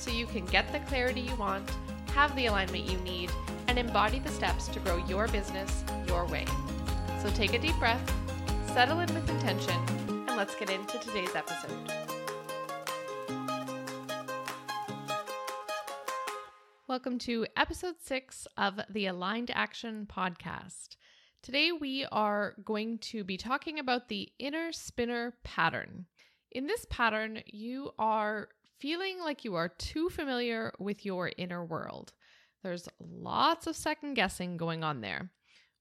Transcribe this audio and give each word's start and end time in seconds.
so 0.00 0.10
you 0.10 0.24
can 0.24 0.46
get 0.46 0.72
the 0.72 0.78
clarity 0.80 1.20
you 1.20 1.36
want, 1.36 1.68
have 2.14 2.34
the 2.34 2.46
alignment 2.46 2.90
you 2.90 2.96
need, 3.00 3.30
and 3.68 3.78
embody 3.78 4.18
the 4.18 4.30
steps 4.30 4.66
to 4.68 4.80
grow 4.80 4.96
your 5.06 5.28
business 5.28 5.84
your 6.08 6.26
way. 6.26 6.46
So 7.20 7.28
take 7.28 7.52
a 7.52 7.58
deep 7.58 7.76
breath, 7.78 8.00
settle 8.72 9.00
in 9.00 9.14
with 9.14 9.28
intention, 9.28 9.78
and 10.08 10.38
let's 10.38 10.54
get 10.54 10.70
into 10.70 10.98
today's 11.00 11.34
episode. 11.34 11.92
Welcome 16.88 17.18
to 17.18 17.46
episode 17.54 17.96
six 18.00 18.46
of 18.56 18.80
the 18.88 19.04
Aligned 19.04 19.50
Action 19.50 20.08
Podcast. 20.10 20.96
Today, 21.42 21.72
we 21.72 22.06
are 22.10 22.54
going 22.64 22.98
to 22.98 23.22
be 23.22 23.36
talking 23.36 23.78
about 23.78 24.08
the 24.08 24.32
inner 24.38 24.72
spinner 24.72 25.34
pattern. 25.44 26.06
In 26.50 26.66
this 26.66 26.86
pattern, 26.88 27.42
you 27.46 27.90
are 27.98 28.48
feeling 28.80 29.20
like 29.20 29.44
you 29.44 29.54
are 29.54 29.68
too 29.68 30.08
familiar 30.08 30.72
with 30.78 31.04
your 31.04 31.30
inner 31.36 31.64
world. 31.64 32.12
There's 32.62 32.88
lots 32.98 33.66
of 33.66 33.76
second 33.76 34.14
guessing 34.14 34.56
going 34.56 34.82
on 34.82 35.00
there. 35.00 35.30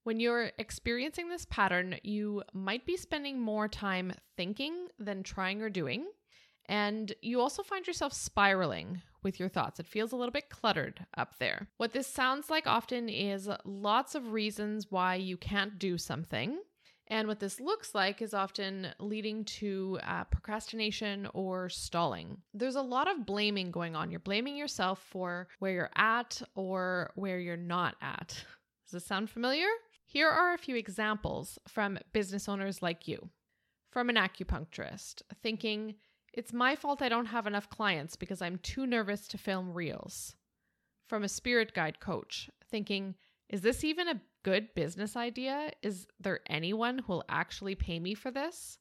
When 0.04 0.20
you're 0.20 0.52
experiencing 0.58 1.30
this 1.30 1.46
pattern, 1.50 1.96
you 2.04 2.44
might 2.54 2.86
be 2.86 2.98
spending 2.98 3.40
more 3.40 3.68
time 3.68 4.14
thinking 4.38 4.88
than 4.98 5.24
trying 5.24 5.62
or 5.62 5.70
doing. 5.70 6.08
And 6.68 7.14
you 7.22 7.42
also 7.42 7.64
find 7.64 7.86
yourself 7.88 8.14
spiraling 8.14 9.02
with 9.24 9.40
your 9.40 9.50
thoughts. 9.50 9.80
It 9.80 9.88
feels 9.88 10.12
a 10.12 10.16
little 10.16 10.32
bit 10.32 10.50
cluttered 10.50 11.06
up 11.18 11.38
there. 11.40 11.68
What 11.78 11.94
this 11.94 12.08
sounds 12.08 12.50
like 12.50 12.68
often 12.68 13.10
is 13.10 13.50
lots 13.66 14.16
of 14.16 14.32
reasons 14.32 14.88
why 14.90 15.16
you 15.16 15.36
can't 15.36 15.80
do 15.80 15.98
something 15.98 16.60
and 17.10 17.28
what 17.28 17.40
this 17.40 17.60
looks 17.60 17.96
like 17.96 18.22
is 18.22 18.34
often 18.34 18.88
leading 19.00 19.44
to 19.46 20.00
uh, 20.04 20.26
procrastination 20.26 21.28
or 21.34 21.68
stalling. 21.70 22.38
There's 22.54 22.76
a 22.76 22.82
lot 22.82 23.10
of 23.10 23.26
blaming 23.26 23.72
going 23.72 23.96
on. 23.96 24.12
You're 24.12 24.20
blaming 24.20 24.56
yourself 24.56 25.04
for 25.10 25.48
where 25.58 25.72
you're 25.72 25.92
at 25.96 26.42
or 26.56 27.12
where 27.16 27.40
you're 27.40 27.58
not 27.58 27.96
at. 28.02 28.28
Does 28.86 28.92
this 28.92 29.06
sound 29.06 29.30
familiar? 29.30 29.68
Here 30.06 30.30
are 30.30 30.54
a 30.54 30.60
few 30.60 30.76
examples 30.76 31.58
from 31.68 31.98
business 32.14 32.48
owners 32.48 32.82
like 32.82 33.08
you. 33.08 33.30
From 33.92 34.10
an 34.10 34.16
acupuncturist, 34.16 35.24
thinking, 35.42 35.96
it's 36.34 36.54
my 36.54 36.76
fault 36.76 37.02
I 37.02 37.10
don't 37.10 37.26
have 37.26 37.48
enough 37.48 37.70
clients 37.70 38.16
because 38.16 38.42
I'm 38.42 38.60
too 38.60 38.86
nervous 38.86 39.28
to 39.30 39.38
film 39.40 39.74
reels. 39.74 40.36
From 41.08 41.24
a 41.24 41.30
spirit 41.30 41.74
guide 41.74 42.00
coach, 42.00 42.52
thinking, 42.70 43.16
is 43.50 43.62
this 43.62 43.84
even 43.84 44.08
a 44.08 44.22
good 44.44 44.74
business 44.76 45.16
idea? 45.16 45.72
Is 45.82 46.08
there 46.20 46.40
anyone 46.48 47.00
who 47.00 47.14
will 47.14 47.26
actually 47.30 47.76
pay 47.76 48.00
me 48.00 48.14
for 48.14 48.32
this? 48.32 48.78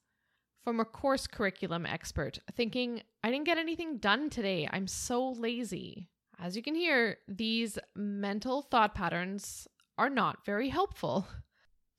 From 0.63 0.79
a 0.79 0.85
course 0.85 1.25
curriculum 1.25 1.85
expert, 1.85 2.39
thinking, 2.55 3.01
I 3.23 3.31
didn't 3.31 3.45
get 3.45 3.57
anything 3.57 3.97
done 3.97 4.29
today. 4.29 4.67
I'm 4.71 4.87
so 4.87 5.31
lazy. 5.31 6.09
As 6.37 6.55
you 6.55 6.61
can 6.61 6.75
hear, 6.75 7.17
these 7.27 7.79
mental 7.95 8.61
thought 8.61 8.93
patterns 8.93 9.67
are 9.97 10.09
not 10.09 10.45
very 10.45 10.69
helpful. 10.69 11.27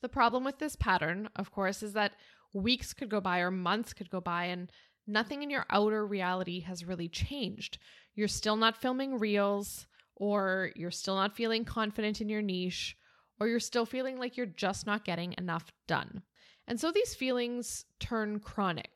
The 0.02 0.08
problem 0.08 0.44
with 0.44 0.58
this 0.58 0.76
pattern, 0.76 1.28
of 1.36 1.50
course, 1.52 1.82
is 1.82 1.92
that 1.92 2.12
weeks 2.54 2.94
could 2.94 3.10
go 3.10 3.20
by 3.20 3.40
or 3.40 3.50
months 3.50 3.92
could 3.92 4.10
go 4.10 4.20
by 4.20 4.46
and 4.46 4.70
nothing 5.06 5.42
in 5.42 5.50
your 5.50 5.66
outer 5.70 6.06
reality 6.06 6.60
has 6.60 6.84
really 6.84 7.08
changed. 7.08 7.78
You're 8.14 8.28
still 8.28 8.56
not 8.56 8.80
filming 8.80 9.18
reels, 9.18 9.86
or 10.16 10.70
you're 10.76 10.90
still 10.90 11.16
not 11.16 11.36
feeling 11.36 11.64
confident 11.64 12.20
in 12.20 12.28
your 12.28 12.42
niche, 12.42 12.96
or 13.40 13.48
you're 13.48 13.58
still 13.58 13.86
feeling 13.86 14.18
like 14.18 14.36
you're 14.36 14.46
just 14.46 14.86
not 14.86 15.04
getting 15.04 15.34
enough 15.38 15.72
done. 15.88 16.22
And 16.68 16.78
so 16.78 16.92
these 16.92 17.14
feelings 17.14 17.86
turn 17.98 18.38
chronic. 18.38 18.90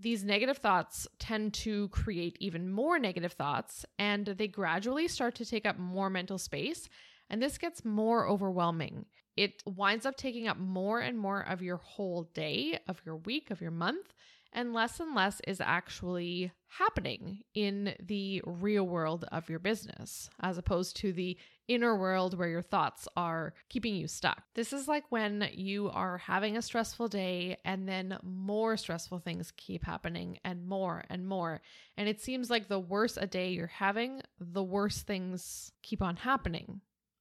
These 0.00 0.24
negative 0.24 0.58
thoughts 0.58 1.08
tend 1.18 1.54
to 1.54 1.88
create 1.88 2.36
even 2.40 2.70
more 2.70 2.98
negative 2.98 3.32
thoughts, 3.32 3.86
and 3.98 4.26
they 4.26 4.46
gradually 4.46 5.08
start 5.08 5.34
to 5.36 5.44
take 5.44 5.66
up 5.66 5.78
more 5.78 6.10
mental 6.10 6.38
space. 6.38 6.88
And 7.30 7.42
this 7.42 7.58
gets 7.58 7.84
more 7.84 8.26
overwhelming. 8.28 9.06
It 9.36 9.62
winds 9.66 10.06
up 10.06 10.16
taking 10.16 10.48
up 10.48 10.56
more 10.56 11.00
and 11.00 11.18
more 11.18 11.40
of 11.40 11.62
your 11.62 11.76
whole 11.76 12.24
day, 12.34 12.78
of 12.88 13.00
your 13.04 13.16
week, 13.16 13.50
of 13.50 13.60
your 13.60 13.70
month, 13.70 14.14
and 14.52 14.72
less 14.72 14.98
and 14.98 15.14
less 15.14 15.40
is 15.46 15.60
actually 15.60 16.52
happening 16.68 17.42
in 17.54 17.94
the 18.00 18.42
real 18.46 18.84
world 18.84 19.26
of 19.30 19.48
your 19.48 19.58
business, 19.58 20.30
as 20.40 20.58
opposed 20.58 20.96
to 20.96 21.12
the 21.12 21.36
inner 21.68 21.96
world 21.96 22.36
where 22.36 22.48
your 22.48 22.62
thoughts 22.62 23.06
are 23.16 23.54
keeping 23.68 23.94
you 23.94 24.08
stuck. 24.08 24.42
This 24.54 24.72
is 24.72 24.88
like 24.88 25.04
when 25.10 25.48
you 25.52 25.90
are 25.90 26.18
having 26.18 26.56
a 26.56 26.62
stressful 26.62 27.08
day 27.08 27.58
and 27.64 27.88
then 27.88 28.18
more 28.22 28.76
stressful 28.76 29.18
things 29.20 29.52
keep 29.56 29.84
happening 29.84 30.38
and 30.44 30.66
more 30.66 31.04
and 31.10 31.26
more. 31.26 31.60
And 31.96 32.08
it 32.08 32.20
seems 32.20 32.50
like 32.50 32.68
the 32.68 32.80
worse 32.80 33.16
a 33.16 33.26
day 33.26 33.50
you're 33.50 33.66
having, 33.66 34.22
the 34.40 34.62
worse 34.62 35.02
things 35.02 35.70
keep 35.82 36.02
on 36.02 36.16
happening. 36.16 36.80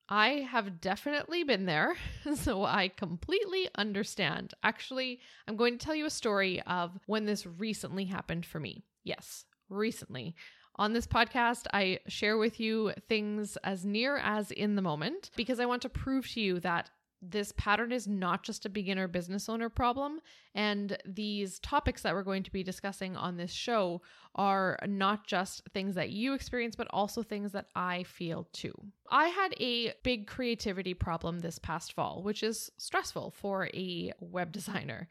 I 0.10 0.48
have 0.50 0.80
definitely 0.80 1.44
been 1.44 1.66
there, 1.66 1.98
so 2.36 2.64
I 2.64 2.88
completely 2.88 3.70
understand. 3.76 4.54
Actually, 4.64 5.20
I'm 5.48 5.58
going 5.58 5.78
to 5.78 5.86
tell 5.86 5.96
you 5.96 6.06
a 6.06 6.10
story 6.10 6.62
of 6.62 6.98
when 7.08 7.26
this 7.26 7.46
recently 7.46 8.06
happened 8.06 8.46
for 8.46 8.60
me. 8.60 8.86
Yes, 9.04 9.44
recently. 9.70 10.36
On 10.80 10.94
this 10.94 11.08
podcast, 11.08 11.66
I 11.74 12.00
share 12.08 12.38
with 12.38 12.60
you 12.60 12.94
things 13.10 13.58
as 13.64 13.84
near 13.84 14.18
as 14.18 14.52
in 14.52 14.76
the 14.76 14.82
moment 14.82 15.32
because 15.36 15.60
I 15.60 15.66
want 15.66 15.82
to 15.82 15.90
prove 15.90 16.28
to 16.30 16.42
you 16.42 16.60
that 16.60 16.92
this 17.20 17.52
pattern 17.58 17.92
is 17.92 18.08
not 18.08 18.44
just 18.44 18.66
a 18.66 18.70
beginner 18.70 19.08
business 19.08 19.50
owner 19.50 19.70
problem. 19.70 20.20
And 20.54 20.98
these 21.04 21.58
topics 21.60 22.04
that 22.04 22.14
we're 22.14 22.22
going 22.22 22.44
to 22.44 22.52
be 22.52 22.62
discussing 22.62 23.16
on 23.16 23.38
this 23.38 23.52
show 23.52 24.04
are 24.36 24.78
not 24.86 25.26
just 25.26 25.68
things 25.74 25.96
that 25.96 26.12
you 26.12 26.34
experience, 26.34 26.76
but 26.76 26.88
also 26.92 27.24
things 27.24 27.54
that 27.54 27.70
I 27.76 28.04
feel 28.04 28.48
too. 28.54 28.74
I 29.10 29.30
had 29.30 29.56
a 29.60 29.94
big 30.04 30.28
creativity 30.28 30.94
problem 30.94 31.40
this 31.40 31.58
past 31.58 31.94
fall, 31.94 32.22
which 32.22 32.44
is 32.44 32.72
stressful 32.78 33.32
for 33.32 33.68
a 33.74 34.14
web 34.20 34.52
designer. 34.52 35.10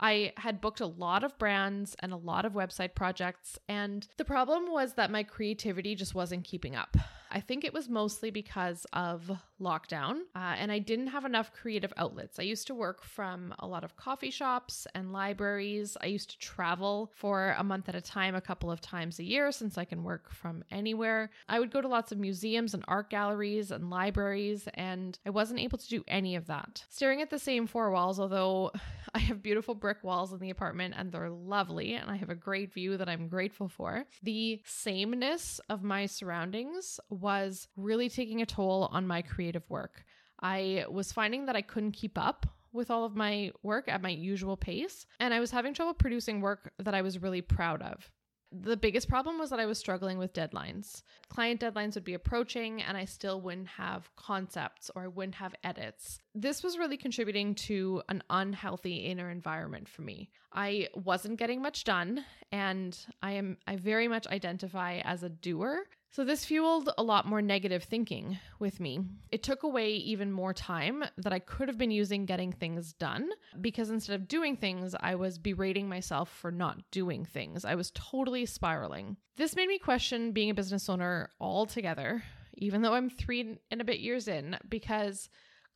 I 0.00 0.32
had 0.36 0.60
booked 0.60 0.80
a 0.80 0.86
lot 0.86 1.24
of 1.24 1.38
brands 1.38 1.96
and 2.00 2.12
a 2.12 2.16
lot 2.16 2.44
of 2.44 2.52
website 2.52 2.94
projects, 2.94 3.58
and 3.68 4.06
the 4.16 4.24
problem 4.24 4.70
was 4.70 4.94
that 4.94 5.10
my 5.10 5.22
creativity 5.22 5.94
just 5.94 6.14
wasn't 6.14 6.44
keeping 6.44 6.76
up. 6.76 6.96
I 7.30 7.40
think 7.40 7.64
it 7.64 7.72
was 7.72 7.88
mostly 7.88 8.30
because 8.30 8.86
of 8.92 9.30
lockdown, 9.60 10.20
uh, 10.34 10.54
and 10.56 10.70
I 10.70 10.78
didn't 10.78 11.08
have 11.08 11.24
enough 11.24 11.52
creative 11.52 11.92
outlets. 11.96 12.38
I 12.38 12.42
used 12.42 12.66
to 12.68 12.74
work 12.74 13.02
from 13.02 13.54
a 13.58 13.66
lot 13.66 13.84
of 13.84 13.96
coffee 13.96 14.30
shops 14.30 14.86
and 14.94 15.12
libraries. 15.12 15.96
I 16.00 16.06
used 16.06 16.30
to 16.30 16.38
travel 16.38 17.10
for 17.14 17.54
a 17.58 17.64
month 17.64 17.88
at 17.88 17.94
a 17.94 18.00
time, 18.00 18.34
a 18.34 18.40
couple 18.40 18.70
of 18.70 18.80
times 18.80 19.18
a 19.18 19.24
year, 19.24 19.52
since 19.52 19.76
I 19.76 19.84
can 19.84 20.04
work 20.04 20.32
from 20.32 20.64
anywhere. 20.70 21.30
I 21.48 21.58
would 21.58 21.70
go 21.70 21.80
to 21.80 21.88
lots 21.88 22.12
of 22.12 22.18
museums 22.18 22.74
and 22.74 22.84
art 22.88 23.10
galleries 23.10 23.70
and 23.70 23.90
libraries, 23.90 24.68
and 24.74 25.18
I 25.26 25.30
wasn't 25.30 25.60
able 25.60 25.78
to 25.78 25.88
do 25.88 26.04
any 26.08 26.36
of 26.36 26.46
that. 26.46 26.84
Staring 26.88 27.20
at 27.20 27.30
the 27.30 27.38
same 27.38 27.66
four 27.66 27.90
walls, 27.90 28.20
although 28.20 28.72
I 29.14 29.20
have 29.20 29.42
beautiful 29.42 29.74
brick 29.74 30.04
walls 30.04 30.32
in 30.32 30.38
the 30.38 30.50
apartment 30.50 30.94
and 30.96 31.10
they're 31.10 31.30
lovely, 31.30 31.94
and 31.94 32.10
I 32.10 32.16
have 32.16 32.30
a 32.30 32.34
great 32.34 32.72
view 32.72 32.96
that 32.98 33.08
I'm 33.08 33.28
grateful 33.28 33.68
for, 33.68 34.04
the 34.22 34.60
sameness 34.64 35.60
of 35.68 35.82
my 35.82 36.06
surroundings 36.06 37.00
was 37.20 37.68
really 37.76 38.08
taking 38.08 38.42
a 38.42 38.46
toll 38.46 38.88
on 38.92 39.06
my 39.06 39.22
creative 39.22 39.68
work. 39.68 40.04
I 40.40 40.84
was 40.90 41.12
finding 41.12 41.46
that 41.46 41.56
I 41.56 41.62
couldn't 41.62 41.92
keep 41.92 42.16
up 42.18 42.46
with 42.72 42.90
all 42.90 43.04
of 43.04 43.16
my 43.16 43.52
work 43.62 43.88
at 43.88 44.02
my 44.02 44.10
usual 44.10 44.56
pace, 44.56 45.06
and 45.20 45.32
I 45.32 45.40
was 45.40 45.50
having 45.50 45.74
trouble 45.74 45.94
producing 45.94 46.40
work 46.40 46.72
that 46.78 46.94
I 46.94 47.02
was 47.02 47.20
really 47.20 47.40
proud 47.40 47.82
of. 47.82 48.10
The 48.50 48.78
biggest 48.78 49.08
problem 49.10 49.38
was 49.38 49.50
that 49.50 49.60
I 49.60 49.66
was 49.66 49.78
struggling 49.78 50.16
with 50.16 50.32
deadlines. 50.32 51.02
Client 51.28 51.60
deadlines 51.60 51.96
would 51.96 52.04
be 52.04 52.14
approaching, 52.14 52.82
and 52.82 52.96
I 52.96 53.04
still 53.04 53.40
wouldn't 53.42 53.68
have 53.68 54.14
concepts 54.16 54.90
or 54.94 55.02
I 55.02 55.08
wouldn't 55.08 55.34
have 55.34 55.54
edits. 55.64 56.18
this 56.34 56.62
was 56.62 56.78
really 56.78 56.96
contributing 56.96 57.54
to 57.54 58.00
an 58.08 58.22
unhealthy 58.30 58.96
inner 58.98 59.28
environment 59.28 59.88
for 59.88 60.02
me. 60.02 60.30
I 60.52 60.88
wasn't 60.94 61.38
getting 61.38 61.60
much 61.60 61.84
done 61.84 62.24
and 62.52 62.96
I 63.22 63.32
am 63.32 63.58
I 63.66 63.76
very 63.76 64.08
much 64.08 64.26
identify 64.28 64.98
as 64.98 65.22
a 65.22 65.28
doer. 65.28 65.84
So 66.10 66.24
this 66.24 66.44
fueled 66.44 66.90
a 66.96 67.02
lot 67.02 67.26
more 67.26 67.42
negative 67.42 67.84
thinking 67.84 68.38
with 68.58 68.80
me. 68.80 69.00
It 69.30 69.42
took 69.42 69.62
away 69.62 69.92
even 69.92 70.32
more 70.32 70.54
time 70.54 71.04
that 71.18 71.32
I 71.32 71.38
could 71.38 71.68
have 71.68 71.78
been 71.78 71.90
using 71.90 72.24
getting 72.24 72.50
things 72.50 72.92
done 72.94 73.28
because 73.60 73.90
instead 73.90 74.14
of 74.14 74.26
doing 74.26 74.56
things, 74.56 74.94
I 74.98 75.14
was 75.16 75.38
berating 75.38 75.88
myself 75.88 76.30
for 76.30 76.50
not 76.50 76.90
doing 76.90 77.24
things. 77.24 77.64
I 77.64 77.74
was 77.74 77.92
totally 77.94 78.46
spiraling. 78.46 79.16
This 79.36 79.54
made 79.54 79.68
me 79.68 79.78
question 79.78 80.32
being 80.32 80.50
a 80.50 80.54
business 80.54 80.88
owner 80.88 81.30
altogether, 81.40 82.24
even 82.54 82.82
though 82.82 82.94
I'm 82.94 83.10
3 83.10 83.58
and 83.70 83.80
a 83.80 83.84
bit 83.84 84.00
years 84.00 84.28
in 84.28 84.56
because 84.68 85.28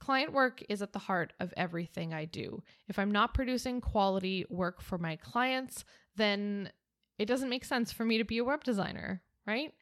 Client 0.02 0.32
work 0.32 0.64
is 0.68 0.82
at 0.82 0.92
the 0.92 0.98
heart 0.98 1.32
of 1.38 1.54
everything 1.56 2.12
I 2.12 2.24
do. 2.24 2.60
If 2.88 2.98
I'm 2.98 3.12
not 3.12 3.34
producing 3.34 3.80
quality 3.80 4.44
work 4.50 4.80
for 4.80 4.98
my 4.98 5.14
clients, 5.14 5.84
then 6.16 6.72
it 7.20 7.26
doesn't 7.26 7.48
make 7.48 7.64
sense 7.64 7.92
for 7.92 8.04
me 8.04 8.18
to 8.18 8.24
be 8.24 8.38
a 8.38 8.44
web 8.44 8.64
designer, 8.64 9.22
right? 9.46 9.72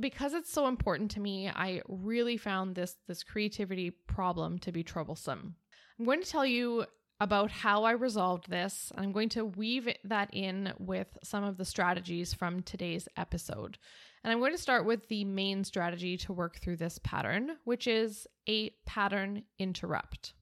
Because 0.00 0.32
it's 0.32 0.52
so 0.52 0.66
important 0.66 1.10
to 1.12 1.20
me, 1.20 1.48
I 1.48 1.82
really 1.88 2.36
found 2.36 2.74
this 2.74 2.96
this 3.06 3.22
creativity 3.22 3.90
problem 3.90 4.58
to 4.60 4.72
be 4.72 4.82
troublesome. 4.82 5.56
I'm 5.98 6.06
going 6.06 6.22
to 6.22 6.28
tell 6.28 6.46
you 6.46 6.86
about 7.20 7.50
how 7.50 7.84
I 7.84 7.92
resolved 7.92 8.50
this. 8.50 8.90
And 8.96 9.04
I'm 9.04 9.12
going 9.12 9.28
to 9.30 9.44
weave 9.44 9.88
that 10.04 10.30
in 10.32 10.72
with 10.78 11.18
some 11.22 11.44
of 11.44 11.58
the 11.58 11.64
strategies 11.64 12.32
from 12.32 12.62
today's 12.62 13.08
episode. 13.16 13.78
And 14.24 14.32
I'm 14.32 14.38
going 14.38 14.52
to 14.52 14.58
start 14.58 14.86
with 14.86 15.08
the 15.08 15.24
main 15.24 15.64
strategy 15.64 16.16
to 16.18 16.32
work 16.32 16.58
through 16.58 16.76
this 16.76 16.98
pattern, 17.02 17.56
which 17.64 17.86
is 17.86 18.26
a 18.48 18.70
pattern 18.86 19.44
interrupt. 19.58 20.32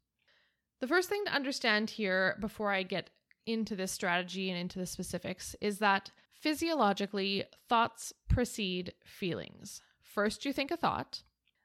The 0.81 0.87
first 0.87 1.08
thing 1.08 1.25
to 1.26 1.34
understand 1.34 1.90
here 1.90 2.37
before 2.40 2.70
I 2.70 2.84
get 2.84 3.10
into 3.46 3.75
this 3.75 3.90
strategy 3.90 4.50
and 4.50 4.58
into 4.58 4.78
the 4.78 4.87
specifics 4.87 5.56
is 5.60 5.78
that 5.78 6.12
physiologically, 6.40 7.44
thoughts 7.69 8.12
precede 8.29 8.93
feelings. 9.05 9.81
First, 10.02 10.44
you 10.44 10.52
think 10.52 10.70
a 10.70 10.76
thought, 10.76 11.23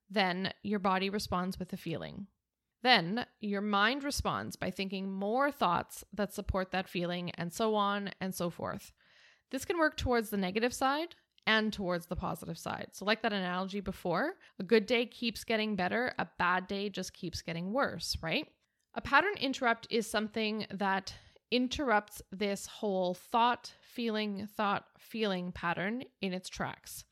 then 0.10 0.54
your 0.62 0.80
body 0.80 1.10
responds 1.10 1.58
with 1.58 1.72
a 1.74 1.78
feeling. 1.78 2.28
Then 2.82 3.26
your 3.40 3.62
mind 3.62 4.04
responds 4.04 4.58
by 4.58 4.70
thinking 4.70 5.12
more 5.12 5.52
thoughts 5.52 6.04
that 6.14 6.34
support 6.34 6.72
that 6.72 6.90
feeling, 6.90 7.32
and 7.32 7.54
so 7.54 7.76
on 7.76 8.12
and 8.20 8.36
so 8.36 8.50
forth. 8.50 8.92
This 9.52 9.66
can 9.66 9.78
work 9.78 9.96
towards 9.96 10.30
the 10.30 10.38
negative 10.38 10.74
side 10.74 11.16
and 11.48 11.72
towards 11.72 12.08
the 12.08 12.16
positive 12.16 12.58
side. 12.58 12.88
So, 12.92 13.06
like 13.06 13.22
that 13.22 13.34
analogy 13.34 13.80
before, 13.80 14.34
a 14.60 14.64
good 14.64 14.86
day 14.86 15.06
keeps 15.06 15.44
getting 15.44 15.76
better, 15.76 16.14
a 16.20 16.28
bad 16.38 16.68
day 16.68 16.90
just 16.90 17.14
keeps 17.14 17.42
getting 17.42 17.72
worse, 17.72 18.18
right? 18.22 18.48
A 18.96 19.02
pattern 19.02 19.34
interrupt 19.40 19.88
is 19.90 20.10
something 20.10 20.66
that 20.72 21.14
interrupts 21.54 22.20
this 22.32 22.66
whole 22.66 23.14
thought, 23.14 23.72
feeling, 23.80 24.48
thought, 24.58 24.86
feeling 24.98 25.52
pattern 25.52 26.04
in 26.20 26.34
its 26.34 26.50
tracks. 26.50 27.06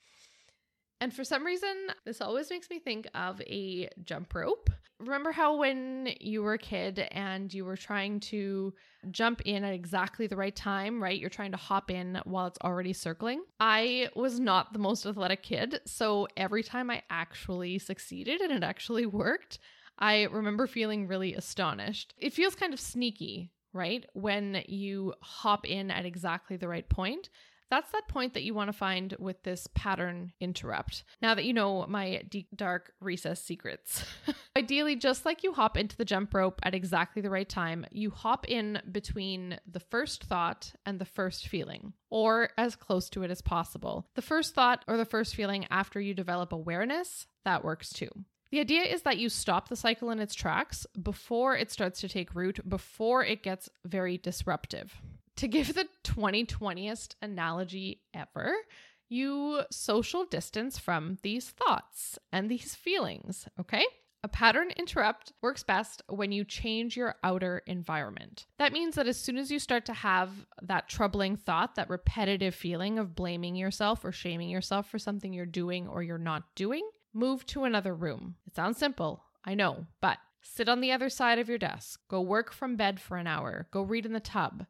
And 0.99 1.13
for 1.13 1.23
some 1.23 1.45
reason, 1.45 1.91
this 2.05 2.21
always 2.21 2.49
makes 2.49 2.69
me 2.69 2.79
think 2.79 3.07
of 3.13 3.39
a 3.41 3.87
jump 4.03 4.33
rope. 4.33 4.71
Remember 4.99 5.31
how 5.31 5.57
when 5.57 6.09
you 6.19 6.41
were 6.41 6.53
a 6.53 6.59
kid 6.59 7.07
and 7.11 7.53
you 7.53 7.65
were 7.65 7.77
trying 7.77 8.19
to 8.19 8.73
jump 9.11 9.41
in 9.41 9.63
at 9.63 9.73
exactly 9.73 10.25
the 10.25 10.35
right 10.35 10.55
time, 10.55 11.01
right? 11.01 11.19
You're 11.19 11.29
trying 11.29 11.51
to 11.51 11.57
hop 11.57 11.91
in 11.91 12.19
while 12.23 12.47
it's 12.47 12.59
already 12.63 12.93
circling. 12.93 13.43
I 13.59 14.09
was 14.15 14.39
not 14.39 14.73
the 14.73 14.79
most 14.79 15.05
athletic 15.05 15.43
kid. 15.43 15.81
So 15.85 16.27
every 16.35 16.63
time 16.63 16.89
I 16.89 17.03
actually 17.11 17.77
succeeded 17.77 18.41
and 18.41 18.51
it 18.51 18.63
actually 18.63 19.05
worked, 19.05 19.59
I 19.99 20.23
remember 20.23 20.65
feeling 20.65 21.07
really 21.07 21.35
astonished. 21.35 22.15
It 22.17 22.33
feels 22.33 22.55
kind 22.55 22.73
of 22.73 22.79
sneaky, 22.79 23.51
right? 23.73 24.05
When 24.13 24.63
you 24.67 25.13
hop 25.21 25.67
in 25.67 25.91
at 25.91 26.05
exactly 26.05 26.57
the 26.57 26.67
right 26.67 26.87
point. 26.87 27.29
That's 27.69 27.91
that 27.93 28.09
point 28.09 28.33
that 28.33 28.43
you 28.43 28.53
want 28.53 28.67
to 28.67 28.77
find 28.77 29.15
with 29.17 29.43
this 29.43 29.65
pattern 29.73 30.33
interrupt. 30.41 31.05
Now 31.21 31.35
that 31.35 31.45
you 31.45 31.53
know 31.53 31.85
my 31.87 32.21
deep, 32.29 32.49
dark 32.53 32.91
recess 32.99 33.41
secrets. 33.41 34.03
Ideally, 34.57 34.97
just 34.97 35.25
like 35.25 35.41
you 35.41 35.53
hop 35.53 35.77
into 35.77 35.95
the 35.95 36.03
jump 36.03 36.33
rope 36.33 36.59
at 36.63 36.75
exactly 36.75 37.21
the 37.21 37.29
right 37.29 37.47
time, 37.47 37.85
you 37.89 38.09
hop 38.09 38.45
in 38.49 38.81
between 38.91 39.57
the 39.65 39.79
first 39.79 40.25
thought 40.25 40.73
and 40.85 40.99
the 40.99 41.05
first 41.05 41.47
feeling, 41.47 41.93
or 42.09 42.49
as 42.57 42.75
close 42.75 43.09
to 43.11 43.23
it 43.23 43.31
as 43.31 43.41
possible. 43.41 44.05
The 44.15 44.21
first 44.21 44.53
thought 44.53 44.83
or 44.89 44.97
the 44.97 45.05
first 45.05 45.33
feeling 45.33 45.65
after 45.71 46.01
you 46.01 46.13
develop 46.13 46.51
awareness, 46.51 47.25
that 47.45 47.63
works 47.63 47.93
too. 47.93 48.09
The 48.51 48.59
idea 48.59 48.81
is 48.81 49.03
that 49.03 49.17
you 49.17 49.29
stop 49.29 49.69
the 49.69 49.75
cycle 49.75 50.09
in 50.09 50.19
its 50.19 50.35
tracks 50.35 50.85
before 51.01 51.55
it 51.55 51.71
starts 51.71 52.01
to 52.01 52.09
take 52.09 52.35
root, 52.35 52.59
before 52.67 53.23
it 53.23 53.43
gets 53.43 53.69
very 53.85 54.17
disruptive 54.17 55.01
to 55.41 55.47
give 55.47 55.73
the 55.73 55.87
2020est 56.03 57.15
analogy 57.21 58.01
ever, 58.13 58.53
you 59.09 59.61
social 59.71 60.25
distance 60.25 60.77
from 60.77 61.17
these 61.23 61.49
thoughts 61.49 62.19
and 62.31 62.49
these 62.49 62.75
feelings, 62.75 63.47
okay? 63.59 63.83
A 64.23 64.27
pattern 64.27 64.69
interrupt 64.77 65.33
works 65.41 65.63
best 65.63 66.03
when 66.07 66.31
you 66.31 66.45
change 66.45 66.95
your 66.95 67.15
outer 67.23 67.63
environment. 67.65 68.45
That 68.59 68.71
means 68.71 68.93
that 68.95 69.07
as 69.07 69.17
soon 69.17 69.37
as 69.37 69.49
you 69.49 69.57
start 69.57 69.85
to 69.87 69.93
have 69.93 70.29
that 70.61 70.87
troubling 70.87 71.37
thought, 71.37 71.73
that 71.73 71.89
repetitive 71.89 72.53
feeling 72.53 72.99
of 72.99 73.15
blaming 73.15 73.55
yourself 73.55 74.05
or 74.05 74.11
shaming 74.11 74.49
yourself 74.49 74.91
for 74.91 74.99
something 74.99 75.33
you're 75.33 75.47
doing 75.47 75.87
or 75.87 76.03
you're 76.03 76.19
not 76.19 76.43
doing, 76.53 76.87
move 77.13 77.45
to 77.47 77.63
another 77.63 77.93
room. 77.93 78.35
It 78.47 78.55
sounds 78.55 78.77
simple, 78.77 79.23
I 79.43 79.55
know, 79.55 79.85
but 80.01 80.17
sit 80.41 80.69
on 80.69 80.81
the 80.81 80.91
other 80.91 81.09
side 81.09 81.39
of 81.39 81.49
your 81.49 81.57
desk, 81.57 81.99
go 82.07 82.21
work 82.21 82.51
from 82.51 82.75
bed 82.75 82.99
for 82.99 83.17
an 83.17 83.27
hour, 83.27 83.67
go 83.71 83.81
read 83.81 84.05
in 84.05 84.13
the 84.13 84.19
tub, 84.19 84.65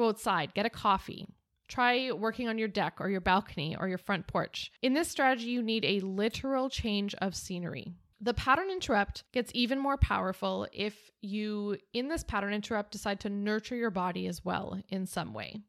Go 0.00 0.08
outside, 0.08 0.54
get 0.54 0.64
a 0.64 0.70
coffee. 0.70 1.26
Try 1.68 2.10
working 2.10 2.48
on 2.48 2.56
your 2.56 2.68
deck 2.68 2.94
or 3.00 3.10
your 3.10 3.20
balcony 3.20 3.76
or 3.78 3.86
your 3.86 3.98
front 3.98 4.26
porch. 4.26 4.72
In 4.80 4.94
this 4.94 5.08
strategy, 5.08 5.48
you 5.48 5.62
need 5.62 5.84
a 5.84 6.00
literal 6.00 6.70
change 6.70 7.14
of 7.16 7.36
scenery. 7.36 7.92
The 8.18 8.32
pattern 8.32 8.70
interrupt 8.70 9.24
gets 9.32 9.52
even 9.54 9.78
more 9.78 9.98
powerful 9.98 10.66
if 10.72 11.10
you, 11.20 11.76
in 11.92 12.08
this 12.08 12.24
pattern 12.24 12.54
interrupt, 12.54 12.92
decide 12.92 13.20
to 13.20 13.28
nurture 13.28 13.76
your 13.76 13.90
body 13.90 14.26
as 14.26 14.42
well 14.42 14.80
in 14.88 15.04
some 15.04 15.34
way. 15.34 15.60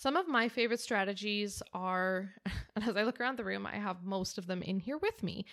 Some 0.00 0.16
of 0.16 0.26
my 0.26 0.48
favorite 0.48 0.80
strategies 0.80 1.62
are, 1.74 2.30
and 2.74 2.88
as 2.88 2.96
I 2.96 3.02
look 3.02 3.20
around 3.20 3.36
the 3.36 3.44
room, 3.44 3.66
I 3.66 3.76
have 3.76 4.02
most 4.02 4.38
of 4.38 4.46
them 4.46 4.62
in 4.62 4.80
here 4.80 4.96
with 4.96 5.22
me. 5.22 5.44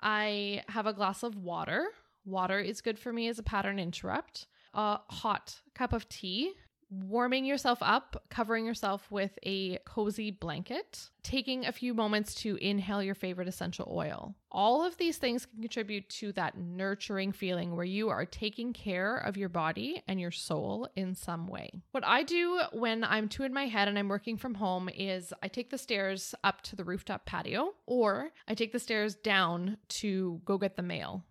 I 0.00 0.64
have 0.70 0.86
a 0.86 0.92
glass 0.92 1.22
of 1.22 1.36
water. 1.36 1.86
Water 2.24 2.58
is 2.58 2.80
good 2.80 2.98
for 2.98 3.12
me 3.12 3.28
as 3.28 3.38
a 3.38 3.44
pattern 3.44 3.78
interrupt. 3.78 4.48
A 4.74 4.98
hot 5.08 5.60
cup 5.72 5.92
of 5.92 6.08
tea 6.08 6.54
warming 6.92 7.44
yourself 7.44 7.78
up, 7.80 8.22
covering 8.28 8.66
yourself 8.66 9.10
with 9.10 9.38
a 9.44 9.78
cozy 9.86 10.30
blanket, 10.30 11.08
taking 11.22 11.64
a 11.64 11.72
few 11.72 11.94
moments 11.94 12.34
to 12.34 12.56
inhale 12.56 13.02
your 13.02 13.14
favorite 13.14 13.48
essential 13.48 13.90
oil. 13.90 14.34
All 14.50 14.84
of 14.84 14.98
these 14.98 15.16
things 15.16 15.46
can 15.46 15.62
contribute 15.62 16.08
to 16.10 16.32
that 16.32 16.58
nurturing 16.58 17.32
feeling 17.32 17.74
where 17.74 17.84
you 17.84 18.10
are 18.10 18.26
taking 18.26 18.72
care 18.72 19.16
of 19.16 19.38
your 19.38 19.48
body 19.48 20.02
and 20.06 20.20
your 20.20 20.30
soul 20.30 20.88
in 20.94 21.14
some 21.14 21.46
way. 21.46 21.70
What 21.92 22.06
I 22.06 22.22
do 22.22 22.60
when 22.72 23.04
I'm 23.04 23.28
too 23.28 23.44
in 23.44 23.54
my 23.54 23.66
head 23.66 23.88
and 23.88 23.98
I'm 23.98 24.08
working 24.08 24.36
from 24.36 24.54
home 24.54 24.90
is 24.94 25.32
I 25.42 25.48
take 25.48 25.70
the 25.70 25.78
stairs 25.78 26.34
up 26.44 26.60
to 26.62 26.76
the 26.76 26.84
rooftop 26.84 27.24
patio 27.24 27.72
or 27.86 28.32
I 28.46 28.54
take 28.54 28.72
the 28.72 28.78
stairs 28.78 29.14
down 29.14 29.78
to 29.88 30.42
go 30.44 30.58
get 30.58 30.76
the 30.76 30.82
mail 30.82 31.24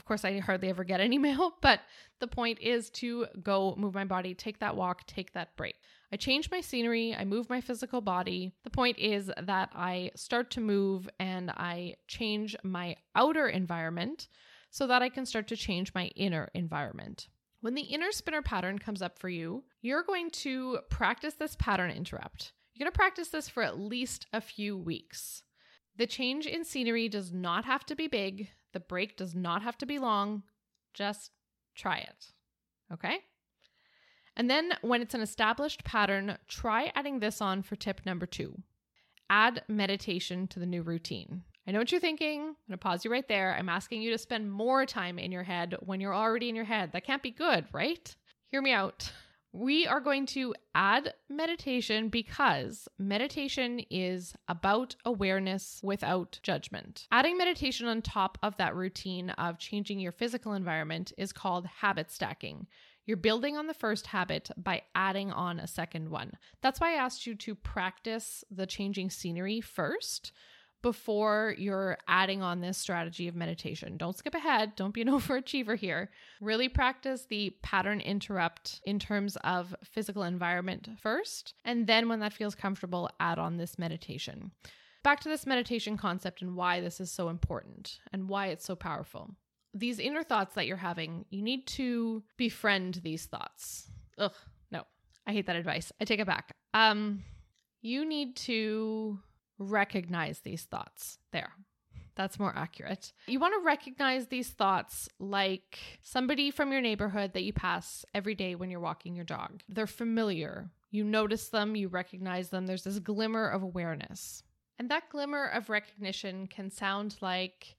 of 0.00 0.06
course, 0.06 0.24
I 0.24 0.38
hardly 0.38 0.70
ever 0.70 0.82
get 0.82 1.00
any 1.00 1.18
mail, 1.18 1.52
but 1.60 1.80
the 2.20 2.26
point 2.26 2.58
is 2.58 2.88
to 2.90 3.26
go 3.42 3.74
move 3.76 3.92
my 3.92 4.06
body, 4.06 4.32
take 4.32 4.58
that 4.60 4.74
walk, 4.74 5.06
take 5.06 5.34
that 5.34 5.54
break. 5.56 5.74
I 6.10 6.16
change 6.16 6.50
my 6.50 6.62
scenery, 6.62 7.14
I 7.14 7.26
move 7.26 7.50
my 7.50 7.60
physical 7.60 8.00
body. 8.00 8.54
The 8.64 8.70
point 8.70 8.98
is 8.98 9.30
that 9.42 9.68
I 9.74 10.12
start 10.16 10.50
to 10.52 10.60
move 10.62 11.06
and 11.18 11.50
I 11.50 11.96
change 12.08 12.56
my 12.64 12.96
outer 13.14 13.46
environment 13.46 14.28
so 14.70 14.86
that 14.86 15.02
I 15.02 15.10
can 15.10 15.26
start 15.26 15.48
to 15.48 15.56
change 15.56 15.92
my 15.94 16.06
inner 16.16 16.48
environment. 16.54 17.28
When 17.60 17.74
the 17.74 17.82
inner 17.82 18.10
spinner 18.10 18.40
pattern 18.40 18.78
comes 18.78 19.02
up 19.02 19.18
for 19.18 19.28
you, 19.28 19.64
you're 19.82 20.02
going 20.02 20.30
to 20.30 20.78
practice 20.88 21.34
this 21.34 21.56
pattern 21.56 21.90
interrupt. 21.90 22.52
You're 22.72 22.86
going 22.86 22.92
to 22.92 22.98
practice 22.98 23.28
this 23.28 23.50
for 23.50 23.62
at 23.62 23.78
least 23.78 24.28
a 24.32 24.40
few 24.40 24.78
weeks. 24.78 25.42
The 25.98 26.06
change 26.06 26.46
in 26.46 26.64
scenery 26.64 27.10
does 27.10 27.32
not 27.32 27.66
have 27.66 27.84
to 27.84 27.94
be 27.94 28.08
big. 28.08 28.48
The 28.72 28.80
break 28.80 29.16
does 29.16 29.34
not 29.34 29.62
have 29.62 29.78
to 29.78 29.86
be 29.86 29.98
long. 29.98 30.42
Just 30.94 31.32
try 31.74 31.98
it. 31.98 32.26
Okay? 32.92 33.18
And 34.36 34.48
then 34.48 34.72
when 34.82 35.02
it's 35.02 35.14
an 35.14 35.20
established 35.20 35.84
pattern, 35.84 36.38
try 36.48 36.92
adding 36.94 37.20
this 37.20 37.40
on 37.40 37.62
for 37.62 37.76
tip 37.76 38.02
number 38.06 38.26
two 38.26 38.62
add 39.28 39.62
meditation 39.68 40.48
to 40.48 40.58
the 40.58 40.66
new 40.66 40.82
routine. 40.82 41.44
I 41.66 41.70
know 41.70 41.78
what 41.78 41.92
you're 41.92 42.00
thinking. 42.00 42.40
I'm 42.40 42.46
going 42.46 42.72
to 42.72 42.78
pause 42.78 43.04
you 43.04 43.12
right 43.12 43.28
there. 43.28 43.54
I'm 43.56 43.68
asking 43.68 44.02
you 44.02 44.10
to 44.10 44.18
spend 44.18 44.50
more 44.50 44.84
time 44.84 45.20
in 45.20 45.30
your 45.30 45.44
head 45.44 45.76
when 45.80 46.00
you're 46.00 46.14
already 46.14 46.48
in 46.48 46.56
your 46.56 46.64
head. 46.64 46.90
That 46.92 47.04
can't 47.04 47.22
be 47.22 47.30
good, 47.30 47.66
right? 47.72 48.12
Hear 48.50 48.60
me 48.60 48.72
out. 48.72 49.12
We 49.52 49.84
are 49.84 50.00
going 50.00 50.26
to 50.26 50.54
add 50.76 51.12
meditation 51.28 52.08
because 52.08 52.86
meditation 52.98 53.80
is 53.90 54.32
about 54.46 54.94
awareness 55.04 55.80
without 55.82 56.38
judgment. 56.44 57.08
Adding 57.10 57.36
meditation 57.36 57.88
on 57.88 58.00
top 58.00 58.38
of 58.44 58.56
that 58.58 58.76
routine 58.76 59.30
of 59.30 59.58
changing 59.58 59.98
your 59.98 60.12
physical 60.12 60.52
environment 60.52 61.12
is 61.18 61.32
called 61.32 61.66
habit 61.66 62.12
stacking. 62.12 62.68
You're 63.06 63.16
building 63.16 63.56
on 63.56 63.66
the 63.66 63.74
first 63.74 64.06
habit 64.06 64.50
by 64.56 64.82
adding 64.94 65.32
on 65.32 65.58
a 65.58 65.66
second 65.66 66.10
one. 66.10 66.34
That's 66.62 66.78
why 66.78 66.92
I 66.92 67.02
asked 67.02 67.26
you 67.26 67.34
to 67.34 67.56
practice 67.56 68.44
the 68.52 68.66
changing 68.66 69.10
scenery 69.10 69.60
first 69.60 70.30
before 70.82 71.54
you're 71.58 71.98
adding 72.08 72.42
on 72.42 72.60
this 72.60 72.78
strategy 72.78 73.28
of 73.28 73.34
meditation. 73.34 73.96
Don't 73.96 74.16
skip 74.16 74.34
ahead. 74.34 74.74
Don't 74.76 74.94
be 74.94 75.02
an 75.02 75.08
overachiever 75.10 75.76
here. 75.76 76.10
Really 76.40 76.68
practice 76.68 77.26
the 77.28 77.50
pattern 77.62 78.00
interrupt 78.00 78.80
in 78.84 78.98
terms 78.98 79.36
of 79.44 79.74
physical 79.84 80.22
environment 80.22 80.88
first. 81.00 81.54
And 81.64 81.86
then, 81.86 82.08
when 82.08 82.20
that 82.20 82.32
feels 82.32 82.54
comfortable, 82.54 83.10
add 83.20 83.38
on 83.38 83.56
this 83.56 83.78
meditation. 83.78 84.52
Back 85.02 85.20
to 85.20 85.28
this 85.28 85.46
meditation 85.46 85.96
concept 85.96 86.42
and 86.42 86.56
why 86.56 86.80
this 86.80 87.00
is 87.00 87.10
so 87.10 87.28
important 87.28 87.98
and 88.12 88.28
why 88.28 88.48
it's 88.48 88.66
so 88.66 88.76
powerful. 88.76 89.30
These 89.72 89.98
inner 89.98 90.22
thoughts 90.22 90.54
that 90.54 90.66
you're 90.66 90.76
having, 90.76 91.24
you 91.30 91.42
need 91.42 91.66
to 91.68 92.22
befriend 92.36 93.00
these 93.02 93.26
thoughts. 93.26 93.88
Ugh, 94.18 94.34
no, 94.70 94.82
I 95.26 95.32
hate 95.32 95.46
that 95.46 95.56
advice. 95.56 95.92
I 96.00 96.04
take 96.04 96.20
it 96.20 96.26
back. 96.26 96.54
Um, 96.74 97.22
you 97.80 98.04
need 98.04 98.36
to 98.36 99.18
recognize 99.60 100.40
these 100.40 100.64
thoughts. 100.64 101.18
There. 101.32 101.52
That's 102.16 102.38
more 102.38 102.52
accurate. 102.54 103.12
You 103.28 103.38
want 103.38 103.54
to 103.54 103.64
recognize 103.64 104.26
these 104.26 104.48
thoughts 104.50 105.08
like 105.18 105.78
somebody 106.02 106.50
from 106.50 106.72
your 106.72 106.80
neighborhood 106.80 107.32
that 107.32 107.44
you 107.44 107.52
pass 107.52 108.04
every 108.12 108.34
day 108.34 108.54
when 108.56 108.70
you're 108.70 108.80
walking 108.80 109.14
your 109.14 109.24
dog. 109.24 109.62
They're 109.68 109.86
familiar. 109.86 110.70
You 110.90 111.04
notice 111.04 111.48
them, 111.48 111.76
you 111.76 111.88
recognize 111.88 112.50
them. 112.50 112.66
There's 112.66 112.84
this 112.84 112.98
glimmer 112.98 113.48
of 113.48 113.62
awareness. 113.62 114.42
And 114.78 114.90
that 114.90 115.08
glimmer 115.08 115.46
of 115.46 115.70
recognition 115.70 116.46
can 116.46 116.70
sound 116.70 117.16
like, 117.20 117.76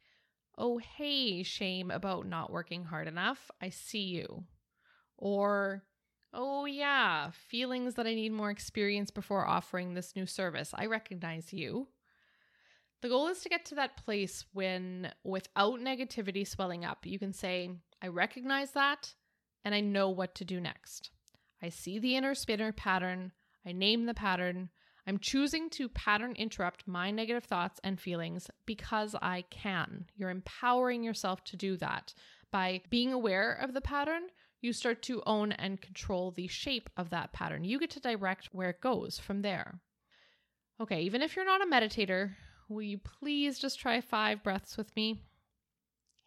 oh, 0.58 0.78
hey, 0.78 1.44
shame 1.44 1.92
about 1.92 2.26
not 2.26 2.52
working 2.52 2.86
hard 2.86 3.08
enough. 3.08 3.52
I 3.62 3.70
see 3.70 4.04
you. 4.04 4.46
Or, 5.18 5.84
Oh, 6.34 6.66
yeah, 6.66 7.32
feelings 7.32 7.96
that 7.96 8.08
I 8.08 8.14
need 8.14 8.32
more 8.32 8.52
experience 8.52 9.12
before 9.12 9.46
offering 9.46 9.94
this 9.94 10.16
new 10.16 10.26
service. 10.26 10.72
I 10.74 10.86
recognize 10.86 11.52
you. 11.52 11.88
The 13.02 13.10
goal 13.10 13.28
is 13.28 13.42
to 13.42 13.50
get 13.50 13.66
to 13.66 13.76
that 13.76 13.98
place 13.98 14.46
when, 14.54 15.12
without 15.24 15.80
negativity 15.80 16.48
swelling 16.48 16.86
up, 16.86 17.06
you 17.06 17.20
can 17.20 17.34
say, 17.34 17.72
I 18.02 18.08
recognize 18.08 18.72
that 18.72 19.14
and 19.66 19.76
I 19.76 19.82
know 19.82 20.10
what 20.10 20.36
to 20.36 20.46
do 20.46 20.62
next. 20.62 21.10
I 21.62 21.70
see 21.70 22.00
the 22.00 22.16
inner 22.16 22.34
spinner 22.34 22.72
pattern. 22.72 23.32
I 23.66 23.72
name 23.72 24.06
the 24.06 24.14
pattern. 24.14 24.70
I'm 25.06 25.18
choosing 25.18 25.70
to 25.72 25.90
pattern 25.90 26.34
interrupt 26.38 26.88
my 26.88 27.12
negative 27.12 27.44
thoughts 27.44 27.80
and 27.84 28.00
feelings 28.00 28.50
because 28.66 29.16
I 29.22 29.46
can. 29.50 30.06
You're 30.16 30.30
empowering 30.30 31.04
yourself 31.04 31.44
to 31.46 31.58
do 31.58 31.76
that 31.78 32.14
by 32.52 32.82
being 32.90 33.12
aware 33.12 33.52
of 33.54 33.74
the 33.74 33.82
pattern 33.82 34.24
you 34.62 34.72
start 34.74 35.02
to 35.04 35.24
own 35.26 35.52
and 35.54 35.82
control 35.82 36.32
the 36.32 36.48
shape 36.48 36.90
of 36.96 37.10
that 37.10 37.34
pattern. 37.34 37.64
You 37.64 37.80
get 37.80 37.90
to 37.92 38.00
direct 38.00 38.50
where 38.52 38.70
it 38.70 38.82
goes 38.82 39.20
from 39.20 39.42
there. 39.42 39.80
Okay, 40.80 41.02
even 41.02 41.22
if 41.22 41.36
you're 41.36 41.46
not 41.46 41.62
a 41.62 41.70
meditator, 41.70 42.32
will 42.70 42.84
you 42.84 43.00
please 43.00 43.60
just 43.60 43.80
try 43.80 44.02
five 44.02 44.44
breaths 44.44 44.78
with 44.78 44.96
me? 44.96 45.24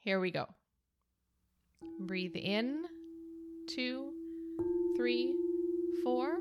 Here 0.01 0.21
we 0.21 0.31
go. 0.31 0.47
Breathe 2.01 2.35
in, 2.35 2.85
two, 3.69 4.11
three, 4.97 5.35
four. 6.03 6.39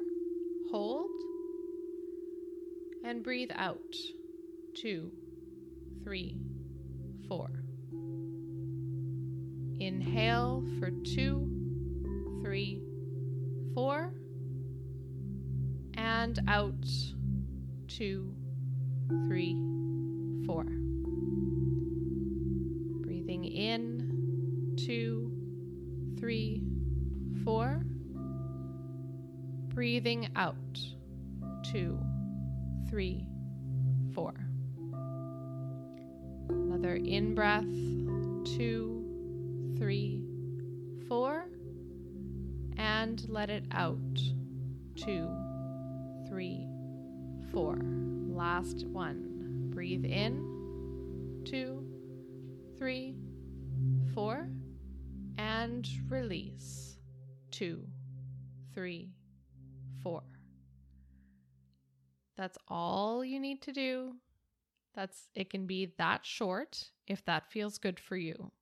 Hold. 0.71 1.11
And 3.05 3.23
breathe 3.23 3.51
out, 3.53 3.95
two, 4.75 5.11
three, 6.03 6.37
four. 7.27 7.49
Inhale 9.79 10.63
for 10.79 10.91
two 11.03 11.62
three, 12.43 12.81
four, 13.73 14.13
and 15.93 16.39
out, 16.49 16.85
two, 17.87 18.35
three, 19.25 19.55
four. 20.45 20.65
Breathing 23.01 23.45
in, 23.45 24.75
two, 24.85 25.31
three, 26.19 26.61
four. 27.45 27.85
Breathing 29.69 30.27
out, 30.35 30.79
two, 31.63 31.97
three, 32.89 33.25
four. 34.13 34.33
Another 36.49 36.95
in 36.95 37.33
breath, 37.33 37.63
two, 38.57 39.73
three, 39.77 40.25
four 41.07 41.42
and 43.03 43.27
let 43.27 43.49
it 43.49 43.65
out. 43.71 43.97
Two, 44.95 45.29
three, 46.25 46.65
four. 47.51 47.77
Last 48.29 48.85
one. 48.87 49.69
Breathe 49.71 50.05
in. 50.05 51.41
Two, 51.43 51.85
three, 52.77 53.17
four. 54.13 54.47
And 55.37 55.85
release. 56.07 56.95
Two, 57.51 57.83
three, 58.73 59.09
four. 60.01 60.23
That's 62.37 62.57
all 62.69 63.25
you 63.25 63.37
need 63.37 63.61
to 63.63 63.73
do. 63.73 64.13
That's 64.95 65.27
it 65.35 65.49
can 65.49 65.65
be 65.67 65.91
that 65.97 66.25
short 66.25 66.85
if 67.05 67.25
that 67.25 67.51
feels 67.51 67.77
good 67.79 67.99
for 67.99 68.15
you. 68.15 68.53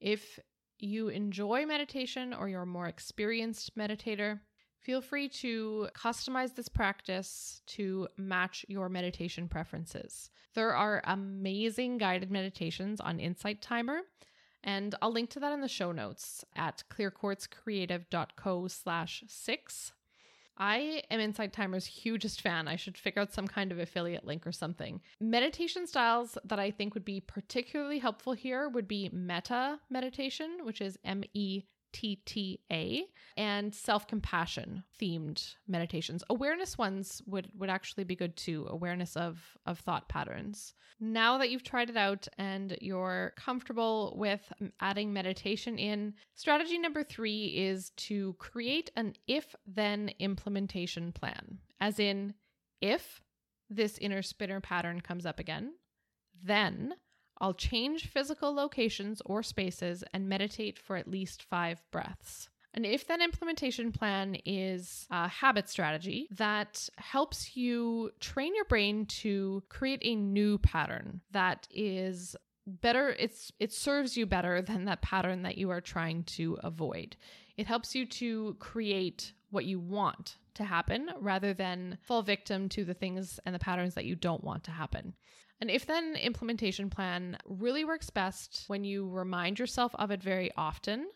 If 0.00 0.38
you 0.84 1.08
enjoy 1.08 1.64
meditation 1.66 2.34
or 2.34 2.48
you're 2.48 2.62
a 2.62 2.66
more 2.66 2.86
experienced 2.86 3.76
meditator, 3.76 4.40
feel 4.78 5.00
free 5.00 5.28
to 5.30 5.88
customize 5.94 6.54
this 6.54 6.68
practice 6.68 7.62
to 7.66 8.06
match 8.18 8.66
your 8.68 8.90
meditation 8.90 9.48
preferences. 9.48 10.30
There 10.54 10.76
are 10.76 11.02
amazing 11.04 11.98
guided 11.98 12.30
meditations 12.30 13.00
on 13.00 13.18
Insight 13.18 13.62
Timer, 13.62 14.02
and 14.62 14.94
I'll 15.00 15.10
link 15.10 15.30
to 15.30 15.40
that 15.40 15.52
in 15.52 15.62
the 15.62 15.68
show 15.68 15.90
notes 15.90 16.44
at 16.54 16.84
clearquartzcreative.co 16.90 18.68
slash 18.68 19.24
six. 19.26 19.92
I 20.56 21.02
am 21.10 21.20
Insight 21.20 21.52
Timer's 21.52 21.86
hugest 21.86 22.40
fan. 22.40 22.68
I 22.68 22.76
should 22.76 22.96
figure 22.96 23.20
out 23.20 23.32
some 23.32 23.48
kind 23.48 23.72
of 23.72 23.78
affiliate 23.78 24.24
link 24.24 24.46
or 24.46 24.52
something. 24.52 25.00
Meditation 25.20 25.86
styles 25.86 26.38
that 26.44 26.60
I 26.60 26.70
think 26.70 26.94
would 26.94 27.04
be 27.04 27.20
particularly 27.20 27.98
helpful 27.98 28.34
here 28.34 28.68
would 28.68 28.86
be 28.86 29.10
metta 29.12 29.80
meditation, 29.90 30.58
which 30.62 30.80
is 30.80 30.98
M 31.04 31.24
E 31.34 31.64
TTA 31.94 33.02
and 33.36 33.74
self-compassion 33.74 34.82
themed 35.00 35.54
meditations. 35.66 36.24
Awareness 36.28 36.76
ones 36.76 37.22
would 37.26 37.48
would 37.56 37.70
actually 37.70 38.04
be 38.04 38.16
good 38.16 38.36
too. 38.36 38.66
Awareness 38.68 39.16
of 39.16 39.40
of 39.64 39.78
thought 39.78 40.08
patterns. 40.08 40.74
Now 41.00 41.38
that 41.38 41.50
you've 41.50 41.62
tried 41.62 41.90
it 41.90 41.96
out 41.96 42.26
and 42.36 42.76
you're 42.80 43.32
comfortable 43.36 44.14
with 44.18 44.52
adding 44.80 45.12
meditation 45.12 45.78
in, 45.78 46.14
strategy 46.34 46.78
number 46.78 47.02
3 47.02 47.46
is 47.46 47.90
to 47.96 48.34
create 48.38 48.90
an 48.96 49.14
if 49.26 49.54
then 49.66 50.10
implementation 50.18 51.12
plan. 51.12 51.58
As 51.80 51.98
in 51.98 52.34
if 52.80 53.22
this 53.70 53.98
inner 53.98 54.22
spinner 54.22 54.60
pattern 54.60 55.00
comes 55.00 55.26
up 55.26 55.38
again, 55.38 55.74
then 56.42 56.94
I'll 57.44 57.52
change 57.52 58.06
physical 58.06 58.54
locations 58.54 59.20
or 59.26 59.42
spaces 59.42 60.02
and 60.14 60.26
meditate 60.26 60.78
for 60.78 60.96
at 60.96 61.10
least 61.10 61.42
five 61.42 61.82
breaths. 61.90 62.48
And 62.72 62.86
if 62.86 63.06
that 63.08 63.20
implementation 63.20 63.92
plan 63.92 64.38
is 64.46 65.06
a 65.10 65.28
habit 65.28 65.68
strategy 65.68 66.26
that 66.30 66.88
helps 66.96 67.54
you 67.54 68.12
train 68.18 68.54
your 68.54 68.64
brain 68.64 69.04
to 69.20 69.62
create 69.68 69.98
a 70.00 70.14
new 70.16 70.56
pattern 70.56 71.20
that 71.32 71.68
is 71.70 72.34
better 72.66 73.10
it's 73.18 73.52
it 73.60 73.74
serves 73.74 74.16
you 74.16 74.24
better 74.24 74.62
than 74.70 74.86
that 74.86 75.02
pattern 75.02 75.42
that 75.42 75.58
you 75.58 75.68
are 75.68 75.82
trying 75.82 76.24
to 76.38 76.56
avoid. 76.64 77.14
It 77.58 77.66
helps 77.66 77.94
you 77.94 78.06
to 78.06 78.56
create 78.58 79.34
what 79.50 79.66
you 79.66 79.78
want 79.78 80.38
to 80.54 80.64
happen 80.64 81.10
rather 81.20 81.52
than 81.52 81.98
fall 82.00 82.22
victim 82.22 82.70
to 82.70 82.86
the 82.86 82.94
things 82.94 83.38
and 83.44 83.54
the 83.54 83.58
patterns 83.58 83.94
that 83.96 84.06
you 84.06 84.16
don't 84.16 84.42
want 84.42 84.64
to 84.64 84.70
happen. 84.70 85.12
An 85.60 85.70
if 85.70 85.86
then 85.86 86.16
implementation 86.16 86.90
plan 86.90 87.38
really 87.46 87.84
works 87.84 88.10
best 88.10 88.64
when 88.66 88.84
you 88.84 89.08
remind 89.08 89.58
yourself 89.58 89.94
of 89.94 90.10
it 90.10 90.22
very 90.22 90.50
often. 90.56 91.06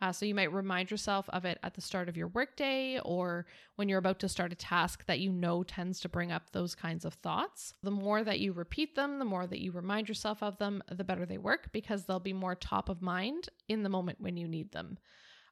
Uh, 0.00 0.12
so 0.12 0.24
you 0.24 0.34
might 0.34 0.52
remind 0.52 0.90
yourself 0.90 1.28
of 1.30 1.44
it 1.44 1.58
at 1.64 1.74
the 1.74 1.80
start 1.80 2.08
of 2.08 2.16
your 2.16 2.28
workday 2.28 3.00
or 3.04 3.46
when 3.74 3.88
you're 3.88 3.98
about 3.98 4.20
to 4.20 4.28
start 4.28 4.52
a 4.52 4.56
task 4.56 5.04
that 5.06 5.18
you 5.18 5.32
know 5.32 5.64
tends 5.64 5.98
to 5.98 6.08
bring 6.08 6.30
up 6.30 6.50
those 6.52 6.74
kinds 6.74 7.04
of 7.04 7.14
thoughts. 7.14 7.74
The 7.82 7.90
more 7.90 8.22
that 8.22 8.38
you 8.38 8.52
repeat 8.52 8.94
them, 8.94 9.18
the 9.18 9.24
more 9.24 9.46
that 9.46 9.60
you 9.60 9.72
remind 9.72 10.08
yourself 10.08 10.40
of 10.42 10.56
them, 10.58 10.82
the 10.88 11.02
better 11.02 11.26
they 11.26 11.38
work 11.38 11.70
because 11.72 12.04
they'll 12.04 12.20
be 12.20 12.32
more 12.32 12.54
top 12.54 12.88
of 12.88 13.02
mind 13.02 13.48
in 13.68 13.82
the 13.82 13.88
moment 13.88 14.20
when 14.20 14.36
you 14.36 14.46
need 14.46 14.70
them. 14.70 14.98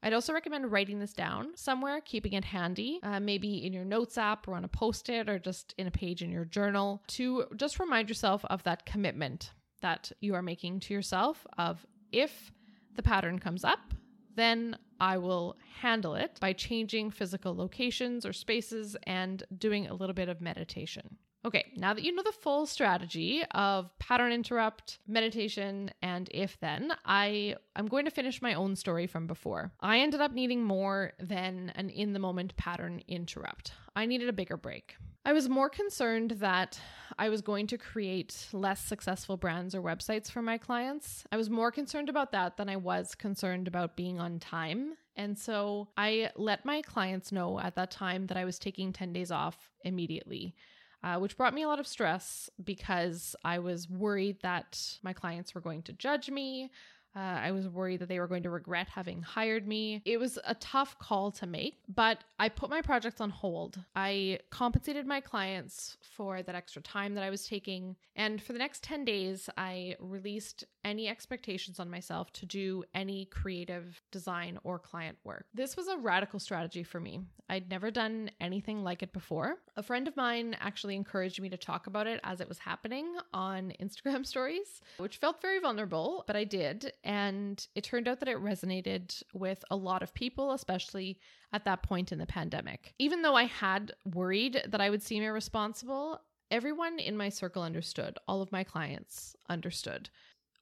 I'd 0.06 0.12
also 0.12 0.32
recommend 0.32 0.70
writing 0.70 1.00
this 1.00 1.12
down 1.12 1.56
somewhere, 1.56 2.00
keeping 2.00 2.34
it 2.34 2.44
handy, 2.44 3.00
uh, 3.02 3.18
maybe 3.18 3.66
in 3.66 3.72
your 3.72 3.84
notes 3.84 4.16
app 4.16 4.46
or 4.46 4.54
on 4.54 4.62
a 4.62 4.68
post 4.68 5.08
it 5.08 5.28
or 5.28 5.40
just 5.40 5.74
in 5.78 5.88
a 5.88 5.90
page 5.90 6.22
in 6.22 6.30
your 6.30 6.44
journal 6.44 7.02
to 7.08 7.46
just 7.56 7.80
remind 7.80 8.08
yourself 8.08 8.44
of 8.44 8.62
that 8.62 8.86
commitment 8.86 9.50
that 9.82 10.12
you 10.20 10.36
are 10.36 10.42
making 10.42 10.78
to 10.78 10.94
yourself 10.94 11.44
of 11.58 11.84
if 12.12 12.52
the 12.94 13.02
pattern 13.02 13.40
comes 13.40 13.64
up, 13.64 13.94
then 14.36 14.78
I 15.00 15.18
will 15.18 15.56
handle 15.80 16.14
it 16.14 16.38
by 16.40 16.52
changing 16.52 17.10
physical 17.10 17.56
locations 17.56 18.24
or 18.24 18.32
spaces 18.32 18.96
and 19.08 19.42
doing 19.58 19.88
a 19.88 19.94
little 19.94 20.14
bit 20.14 20.28
of 20.28 20.40
meditation. 20.40 21.16
Okay, 21.46 21.70
now 21.76 21.94
that 21.94 22.02
you 22.02 22.12
know 22.12 22.24
the 22.24 22.32
full 22.32 22.66
strategy 22.66 23.44
of 23.52 23.96
pattern 24.00 24.32
interrupt, 24.32 24.98
meditation, 25.06 25.92
and 26.02 26.28
if 26.34 26.58
then, 26.58 26.92
I 27.04 27.54
I'm 27.76 27.86
going 27.86 28.04
to 28.04 28.10
finish 28.10 28.42
my 28.42 28.54
own 28.54 28.74
story 28.74 29.06
from 29.06 29.28
before. 29.28 29.70
I 29.78 30.00
ended 30.00 30.20
up 30.20 30.32
needing 30.32 30.64
more 30.64 31.12
than 31.20 31.70
an 31.76 31.88
in 31.88 32.14
the 32.14 32.18
moment 32.18 32.56
pattern 32.56 33.00
interrupt. 33.06 33.74
I 33.94 34.06
needed 34.06 34.28
a 34.28 34.32
bigger 34.32 34.56
break. 34.56 34.96
I 35.24 35.32
was 35.32 35.48
more 35.48 35.70
concerned 35.70 36.32
that 36.38 36.80
I 37.16 37.28
was 37.28 37.42
going 37.42 37.68
to 37.68 37.78
create 37.78 38.48
less 38.52 38.80
successful 38.80 39.36
brands 39.36 39.72
or 39.72 39.82
websites 39.82 40.28
for 40.28 40.42
my 40.42 40.58
clients. 40.58 41.24
I 41.30 41.36
was 41.36 41.48
more 41.48 41.70
concerned 41.70 42.08
about 42.08 42.32
that 42.32 42.56
than 42.56 42.68
I 42.68 42.76
was 42.76 43.14
concerned 43.14 43.68
about 43.68 43.96
being 43.96 44.18
on 44.18 44.40
time. 44.40 44.94
And 45.14 45.38
so 45.38 45.88
I 45.96 46.30
let 46.34 46.64
my 46.64 46.82
clients 46.82 47.30
know 47.30 47.60
at 47.60 47.76
that 47.76 47.92
time 47.92 48.26
that 48.26 48.36
I 48.36 48.44
was 48.44 48.58
taking 48.58 48.92
10 48.92 49.12
days 49.12 49.30
off 49.30 49.70
immediately 49.84 50.56
uh, 51.06 51.20
which 51.20 51.36
brought 51.36 51.54
me 51.54 51.62
a 51.62 51.68
lot 51.68 51.78
of 51.78 51.86
stress 51.86 52.50
because 52.64 53.36
I 53.44 53.60
was 53.60 53.88
worried 53.88 54.38
that 54.42 54.98
my 55.04 55.12
clients 55.12 55.54
were 55.54 55.60
going 55.60 55.82
to 55.82 55.92
judge 55.92 56.28
me. 56.30 56.72
Uh, 57.16 57.40
I 57.42 57.52
was 57.52 57.66
worried 57.66 58.00
that 58.00 58.08
they 58.08 58.20
were 58.20 58.26
going 58.26 58.42
to 58.42 58.50
regret 58.50 58.88
having 58.88 59.22
hired 59.22 59.66
me. 59.66 60.02
It 60.04 60.18
was 60.18 60.38
a 60.44 60.54
tough 60.54 60.98
call 60.98 61.30
to 61.32 61.46
make, 61.46 61.78
but 61.88 62.18
I 62.38 62.50
put 62.50 62.68
my 62.68 62.82
projects 62.82 63.22
on 63.22 63.30
hold. 63.30 63.78
I 63.94 64.40
compensated 64.50 65.06
my 65.06 65.20
clients 65.20 65.96
for 66.02 66.42
that 66.42 66.54
extra 66.54 66.82
time 66.82 67.14
that 67.14 67.24
I 67.24 67.30
was 67.30 67.46
taking. 67.46 67.96
And 68.14 68.42
for 68.42 68.52
the 68.52 68.58
next 68.58 68.82
10 68.82 69.06
days, 69.06 69.48
I 69.56 69.96
released 69.98 70.64
any 70.84 71.08
expectations 71.08 71.80
on 71.80 71.90
myself 71.90 72.32
to 72.34 72.46
do 72.46 72.84
any 72.94 73.24
creative 73.24 74.00
design 74.12 74.58
or 74.62 74.78
client 74.78 75.16
work. 75.24 75.46
This 75.54 75.76
was 75.76 75.88
a 75.88 75.96
radical 75.96 76.38
strategy 76.38 76.82
for 76.82 77.00
me. 77.00 77.22
I'd 77.48 77.70
never 77.70 77.90
done 77.90 78.30
anything 78.40 78.82
like 78.82 79.02
it 79.02 79.12
before. 79.12 79.56
A 79.76 79.82
friend 79.82 80.08
of 80.08 80.16
mine 80.16 80.56
actually 80.60 80.96
encouraged 80.96 81.40
me 81.40 81.48
to 81.48 81.56
talk 81.56 81.86
about 81.86 82.06
it 82.06 82.20
as 82.24 82.40
it 82.40 82.48
was 82.48 82.58
happening 82.58 83.16
on 83.32 83.72
Instagram 83.80 84.26
stories, 84.26 84.80
which 84.98 85.18
felt 85.18 85.40
very 85.42 85.58
vulnerable, 85.58 86.24
but 86.26 86.36
I 86.36 86.44
did. 86.44 86.92
And 87.06 87.64
it 87.76 87.84
turned 87.84 88.08
out 88.08 88.18
that 88.18 88.28
it 88.28 88.38
resonated 88.38 89.22
with 89.32 89.64
a 89.70 89.76
lot 89.76 90.02
of 90.02 90.12
people, 90.12 90.50
especially 90.50 91.20
at 91.52 91.64
that 91.64 91.84
point 91.84 92.10
in 92.10 92.18
the 92.18 92.26
pandemic. 92.26 92.94
Even 92.98 93.22
though 93.22 93.36
I 93.36 93.44
had 93.44 93.92
worried 94.04 94.60
that 94.66 94.80
I 94.80 94.90
would 94.90 95.04
seem 95.04 95.22
irresponsible, 95.22 96.20
everyone 96.50 96.98
in 96.98 97.16
my 97.16 97.28
circle 97.28 97.62
understood. 97.62 98.18
All 98.26 98.42
of 98.42 98.50
my 98.50 98.64
clients 98.64 99.36
understood. 99.48 100.10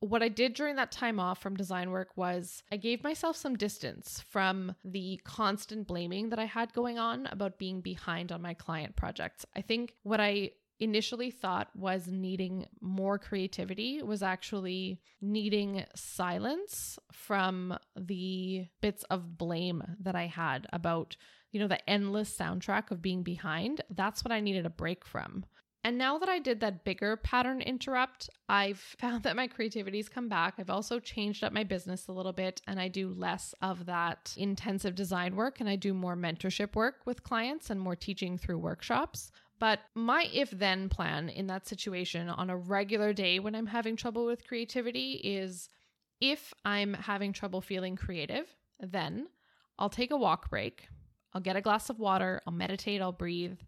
What 0.01 0.23
I 0.23 0.29
did 0.29 0.53
during 0.53 0.77
that 0.77 0.93
time 0.93 1.19
off 1.19 1.41
from 1.41 1.57
design 1.57 1.91
work 1.91 2.11
was 2.15 2.63
I 2.71 2.77
gave 2.77 3.03
myself 3.03 3.37
some 3.37 3.57
distance 3.57 4.23
from 4.29 4.75
the 4.85 5.19
constant 5.25 5.87
blaming 5.87 6.29
that 6.29 6.39
I 6.39 6.45
had 6.45 6.75
going 6.75 6.99
on 6.99 7.25
about 7.27 7.59
being 7.59 7.81
behind 7.81 8.31
on 8.31 8.43
my 8.43 8.53
client 8.53 8.97
projects. 8.97 9.47
I 9.57 9.63
think 9.63 9.95
what 10.03 10.21
I 10.21 10.51
initially 10.81 11.31
thought 11.31 11.69
was 11.75 12.09
needing 12.09 12.67
more 12.81 13.19
creativity 13.19 14.03
was 14.03 14.23
actually 14.23 15.01
needing 15.21 15.85
silence 15.95 16.99
from 17.13 17.79
the 17.97 18.67
bits 18.81 19.05
of 19.05 19.39
blame 19.39 19.83
that 20.01 20.17
I 20.17 20.27
had 20.27 20.67
about, 20.73 21.17
you 21.53 21.61
know, 21.61 21.69
the 21.69 21.89
endless 21.89 22.37
soundtrack 22.37 22.91
of 22.91 23.03
being 23.03 23.23
behind. 23.23 23.83
That's 23.91 24.25
what 24.25 24.33
I 24.33 24.41
needed 24.41 24.67
a 24.67 24.71
break 24.71 25.05
from. 25.05 25.45
And 25.87 25.99
now 25.99 26.17
that 26.17 26.31
I 26.31 26.39
did 26.39 26.61
that 26.61 26.83
bigger 26.83 27.19
pattern 27.19 27.61
interrupt, 27.61 28.31
I've 28.49 28.79
found 28.99 29.23
that 29.25 29.37
my 29.37 29.47
creativity's 29.47 30.09
come 30.09 30.29
back. 30.29 30.55
I've 30.59 30.71
also 30.71 30.99
changed 30.99 31.45
up 31.45 31.53
my 31.53 31.63
business 31.63 32.09
a 32.09 32.13
little 32.13 32.33
bit 32.33 32.63
and 32.67 32.81
I 32.81 32.89
do 32.89 33.11
less 33.11 33.55
of 33.61 33.85
that 33.87 34.35
intensive 34.39 34.95
design 34.95 35.37
work 35.37 35.61
and 35.61 35.69
I 35.69 35.77
do 35.77 35.93
more 35.93 36.17
mentorship 36.17 36.75
work 36.75 37.03
with 37.05 37.23
clients 37.23 37.69
and 37.69 37.79
more 37.79 37.95
teaching 37.95 38.39
through 38.39 38.59
workshops. 38.59 39.31
But 39.59 39.81
my 39.95 40.29
if 40.33 40.51
then 40.51 40.89
plan 40.89 41.29
in 41.29 41.47
that 41.47 41.67
situation 41.67 42.29
on 42.29 42.51
a 42.51 42.57
regular 42.57 43.13
day 43.13 43.39
when 43.39 43.55
I'm 43.55 43.67
having 43.67 43.97
trouble 43.97 44.27
with 44.27 44.47
creativity 44.47 45.13
is 45.23 45.69
if 46.21 46.53
I'm 46.65 46.95
having 46.95 47.33
trouble 47.33 47.61
feeling 47.61 47.97
creative, 47.97 48.47
then 48.81 49.29
I'll 49.79 49.91
take 49.91 50.11
a 50.11 50.17
walk 50.17 50.51
break. 50.51 50.89
I'll 51.33 51.41
get 51.41 51.57
a 51.57 51.61
glass 51.61 51.91
of 51.91 51.99
water, 51.99 52.41
I'll 52.47 52.53
meditate, 52.53 53.01
I'll 53.01 53.13
breathe, 53.13 53.59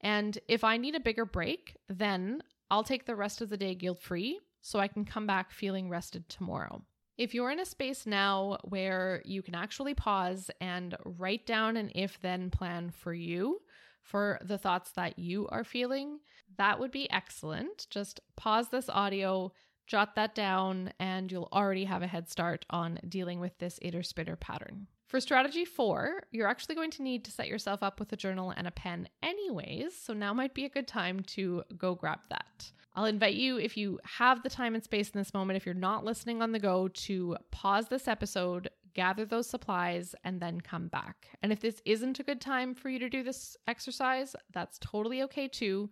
and 0.00 0.38
if 0.46 0.62
I 0.62 0.76
need 0.76 0.94
a 0.94 1.00
bigger 1.00 1.24
break, 1.24 1.76
then 1.88 2.42
I'll 2.70 2.84
take 2.84 3.06
the 3.06 3.16
rest 3.16 3.40
of 3.40 3.48
the 3.48 3.56
day 3.56 3.74
guilt 3.74 4.00
free 4.00 4.38
so 4.60 4.78
I 4.78 4.88
can 4.88 5.04
come 5.04 5.26
back 5.26 5.50
feeling 5.50 5.88
rested 5.88 6.28
tomorrow. 6.28 6.82
If 7.16 7.34
you're 7.34 7.50
in 7.50 7.58
a 7.58 7.66
space 7.66 8.06
now 8.06 8.58
where 8.62 9.22
you 9.24 9.42
can 9.42 9.56
actually 9.56 9.94
pause 9.94 10.50
and 10.60 10.96
write 11.04 11.46
down 11.46 11.76
an 11.76 11.90
if 11.94 12.20
then 12.20 12.50
plan 12.50 12.90
for 12.90 13.12
you, 13.12 13.60
for 14.08 14.38
the 14.42 14.58
thoughts 14.58 14.92
that 14.92 15.18
you 15.18 15.46
are 15.48 15.64
feeling, 15.64 16.20
that 16.56 16.80
would 16.80 16.90
be 16.90 17.10
excellent. 17.10 17.86
Just 17.90 18.20
pause 18.36 18.70
this 18.70 18.88
audio, 18.88 19.52
jot 19.86 20.14
that 20.16 20.34
down, 20.34 20.92
and 20.98 21.30
you'll 21.30 21.48
already 21.52 21.84
have 21.84 22.02
a 22.02 22.06
head 22.06 22.28
start 22.28 22.64
on 22.70 22.98
dealing 23.08 23.38
with 23.38 23.58
this 23.58 23.78
iter 23.84 24.02
spitter 24.02 24.36
pattern. 24.36 24.86
For 25.06 25.20
strategy 25.20 25.64
four, 25.64 26.22
you're 26.30 26.48
actually 26.48 26.74
going 26.74 26.90
to 26.92 27.02
need 27.02 27.24
to 27.24 27.30
set 27.30 27.48
yourself 27.48 27.82
up 27.82 27.98
with 27.98 28.12
a 28.12 28.16
journal 28.16 28.52
and 28.56 28.66
a 28.66 28.70
pen, 28.70 29.08
anyways. 29.22 29.96
So 29.96 30.12
now 30.12 30.34
might 30.34 30.54
be 30.54 30.64
a 30.64 30.70
good 30.70 30.88
time 30.88 31.20
to 31.28 31.62
go 31.76 31.94
grab 31.94 32.20
that. 32.30 32.70
I'll 32.94 33.04
invite 33.04 33.34
you, 33.34 33.58
if 33.58 33.76
you 33.76 34.00
have 34.04 34.42
the 34.42 34.50
time 34.50 34.74
and 34.74 34.82
space 34.82 35.10
in 35.10 35.18
this 35.18 35.32
moment, 35.32 35.56
if 35.56 35.64
you're 35.64 35.74
not 35.74 36.04
listening 36.04 36.42
on 36.42 36.52
the 36.52 36.58
go, 36.58 36.88
to 36.88 37.36
pause 37.50 37.88
this 37.88 38.08
episode, 38.08 38.70
gather 38.98 39.24
those 39.24 39.48
supplies, 39.48 40.12
and 40.24 40.40
then 40.40 40.60
come 40.60 40.88
back. 40.88 41.28
And 41.40 41.52
if 41.52 41.60
this 41.60 41.80
isn't 41.84 42.18
a 42.18 42.24
good 42.24 42.40
time 42.40 42.74
for 42.74 42.88
you 42.88 42.98
to 42.98 43.08
do 43.08 43.22
this 43.22 43.56
exercise, 43.68 44.34
that's 44.52 44.76
totally 44.80 45.22
okay 45.22 45.46
too. 45.46 45.88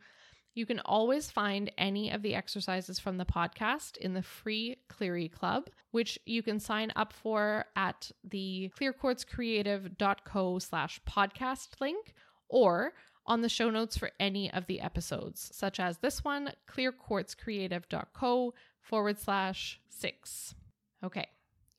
You 0.54 0.66
can 0.66 0.80
always 0.80 1.30
find 1.30 1.70
any 1.78 2.10
of 2.10 2.22
the 2.22 2.34
exercises 2.34 2.98
from 2.98 3.16
the 3.16 3.24
podcast 3.24 3.96
in 3.98 4.12
the 4.12 4.22
free 4.22 4.78
Cleary 4.88 5.28
Club, 5.28 5.68
which 5.92 6.18
you 6.26 6.42
can 6.42 6.58
sign 6.58 6.90
up 6.96 7.12
for 7.12 7.66
at 7.76 8.10
the 8.24 8.72
clearquartzcreative.co 8.76 10.58
slash 10.58 11.00
podcast 11.08 11.80
link 11.80 12.12
or 12.48 12.92
on 13.24 13.40
the 13.40 13.48
show 13.48 13.70
notes 13.70 13.96
for 13.96 14.10
any 14.18 14.52
of 14.52 14.66
the 14.66 14.80
episodes, 14.80 15.48
such 15.52 15.78
as 15.78 15.98
this 15.98 16.24
one, 16.24 16.50
clearquartzcreative.co 16.68 18.52
forward 18.80 19.20
slash 19.20 19.80
six. 19.90 20.56
Okay, 21.04 21.28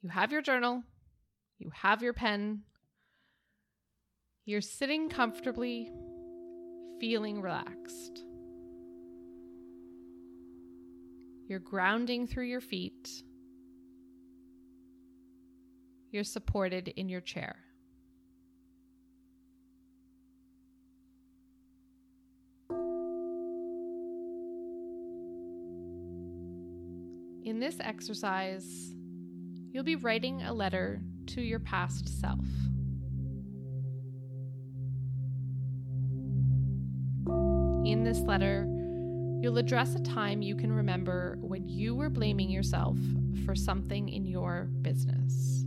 you 0.01 0.07
have 0.07 0.31
your 0.31 0.41
journal, 0.41 0.83
you 1.57 1.71
have 1.73 2.01
your 2.01 2.13
pen, 2.13 2.63
you're 4.45 4.61
sitting 4.61 5.09
comfortably, 5.09 5.91
feeling 6.99 7.41
relaxed. 7.41 8.23
You're 11.47 11.59
grounding 11.59 12.27
through 12.27 12.45
your 12.45 12.61
feet. 12.61 13.23
You're 16.11 16.23
supported 16.23 16.89
in 16.89 17.09
your 17.09 17.21
chair. 17.21 17.57
In 27.43 27.59
this 27.59 27.77
exercise, 27.79 28.93
you'll 29.71 29.83
be 29.83 29.95
writing 29.95 30.41
a 30.41 30.53
letter 30.53 31.01
to 31.27 31.41
your 31.41 31.59
past 31.59 32.19
self. 32.19 32.45
In 37.85 38.03
this 38.03 38.19
letter, 38.19 38.67
You'll 39.39 39.59
address 39.59 39.93
a 39.93 39.99
time 39.99 40.41
you 40.41 40.55
can 40.55 40.71
remember 40.73 41.37
when 41.41 41.67
you 41.67 41.93
were 41.93 42.09
blaming 42.09 42.49
yourself 42.49 42.97
for 43.45 43.53
something 43.53 44.09
in 44.09 44.25
your 44.25 44.67
business. 44.81 45.63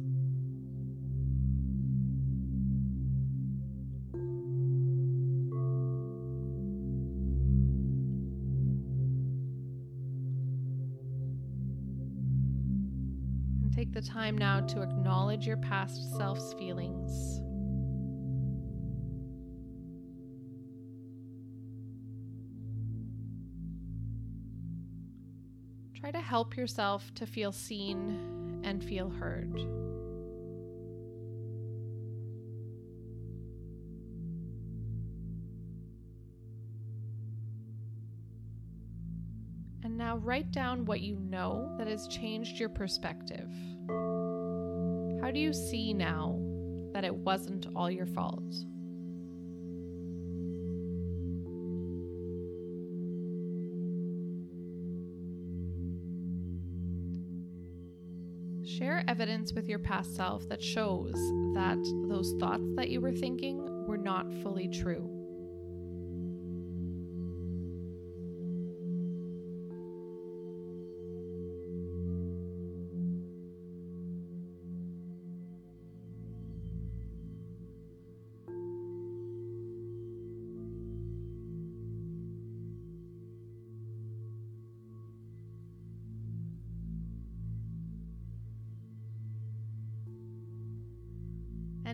The 14.00 14.06
time 14.06 14.38
now 14.38 14.60
to 14.60 14.80
acknowledge 14.80 15.46
your 15.46 15.58
past 15.58 16.16
self's 16.16 16.54
feelings. 16.54 17.40
Try 25.98 26.10
to 26.12 26.20
help 26.20 26.56
yourself 26.56 27.12
to 27.14 27.26
feel 27.26 27.52
seen 27.52 28.62
and 28.64 28.82
feel 28.82 29.10
heard. 29.10 29.79
And 39.82 39.96
now 39.96 40.18
write 40.18 40.52
down 40.52 40.84
what 40.84 41.00
you 41.00 41.18
know 41.18 41.74
that 41.78 41.86
has 41.86 42.06
changed 42.08 42.60
your 42.60 42.68
perspective. 42.68 43.48
How 45.22 45.30
do 45.30 45.40
you 45.40 45.52
see 45.52 45.94
now 45.94 46.38
that 46.92 47.04
it 47.04 47.14
wasn't 47.14 47.66
all 47.74 47.90
your 47.90 48.06
fault? 48.06 48.54
Share 58.78 59.04
evidence 59.08 59.52
with 59.52 59.68
your 59.68 59.78
past 59.78 60.14
self 60.14 60.48
that 60.48 60.62
shows 60.62 61.12
that 61.54 61.78
those 62.08 62.34
thoughts 62.38 62.64
that 62.76 62.88
you 62.88 63.00
were 63.00 63.12
thinking 63.12 63.86
were 63.86 63.98
not 63.98 64.32
fully 64.42 64.68
true. 64.68 65.09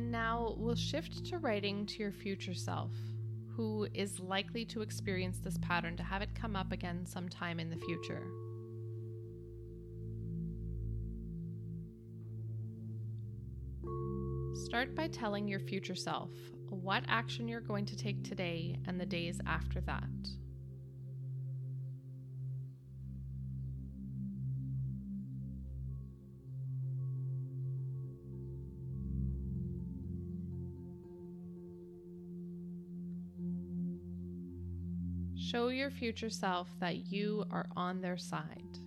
And 0.06 0.12
now 0.12 0.54
we'll 0.56 0.76
shift 0.76 1.26
to 1.30 1.38
writing 1.38 1.84
to 1.86 1.98
your 1.98 2.12
future 2.12 2.54
self, 2.54 2.92
who 3.56 3.88
is 3.92 4.20
likely 4.20 4.64
to 4.66 4.80
experience 4.80 5.40
this 5.40 5.58
pattern 5.58 5.96
to 5.96 6.04
have 6.04 6.22
it 6.22 6.32
come 6.32 6.54
up 6.54 6.70
again 6.70 7.04
sometime 7.04 7.58
in 7.58 7.70
the 7.70 7.76
future. 7.76 8.22
Start 14.64 14.94
by 14.94 15.08
telling 15.08 15.48
your 15.48 15.58
future 15.58 15.96
self 15.96 16.30
what 16.70 17.02
action 17.08 17.48
you're 17.48 17.60
going 17.60 17.86
to 17.86 17.96
take 17.96 18.22
today 18.22 18.78
and 18.86 19.00
the 19.00 19.06
days 19.06 19.40
after 19.44 19.80
that. 19.80 20.04
Your 35.86 35.92
future 35.92 36.30
self 36.30 36.68
that 36.80 37.12
you 37.12 37.44
are 37.52 37.68
on 37.76 38.00
their 38.00 38.16
side. 38.16 38.80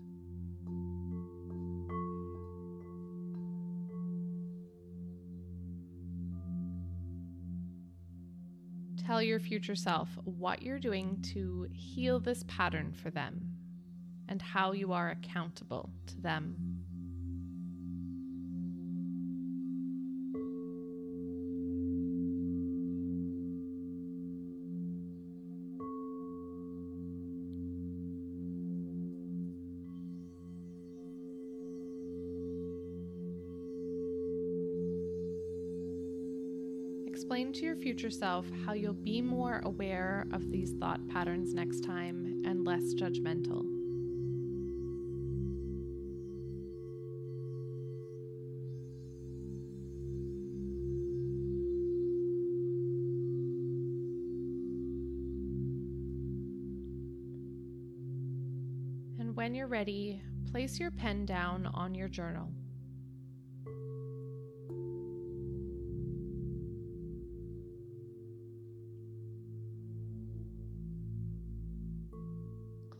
Tell 8.98 9.22
your 9.22 9.40
future 9.40 9.76
self 9.76 10.10
what 10.26 10.62
you're 10.62 10.78
doing 10.78 11.24
to 11.34 11.70
heal 11.72 12.20
this 12.20 12.44
pattern 12.50 12.92
for 12.92 13.10
them 13.12 13.50
and 14.28 14.42
how 14.42 14.74
you 14.74 14.92
are 14.92 15.12
accountable 15.12 15.90
to 16.08 16.20
them. 16.20 16.69
Future 38.00 38.18
self 38.18 38.46
how 38.66 38.72
you'll 38.72 38.94
be 38.94 39.22
more 39.22 39.60
aware 39.66 40.26
of 40.32 40.50
these 40.50 40.72
thought 40.80 41.06
patterns 41.10 41.54
next 41.54 41.82
time 41.82 42.42
and 42.46 42.66
less 42.66 42.94
judgmental. 42.94 43.66
And 59.20 59.36
when 59.36 59.54
you're 59.54 59.68
ready, 59.68 60.22
place 60.50 60.80
your 60.80 60.92
pen 60.92 61.26
down 61.26 61.66
on 61.66 61.94
your 61.94 62.08
journal. 62.08 62.48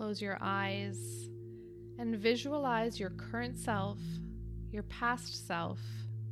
Close 0.10 0.24
your 0.24 0.40
eyes 0.42 1.30
and 2.00 2.16
visualize 2.18 3.00
your 3.00 3.12
current 3.12 3.60
self, 3.60 4.00
your 4.72 4.82
past 4.82 5.46
self, 5.46 5.78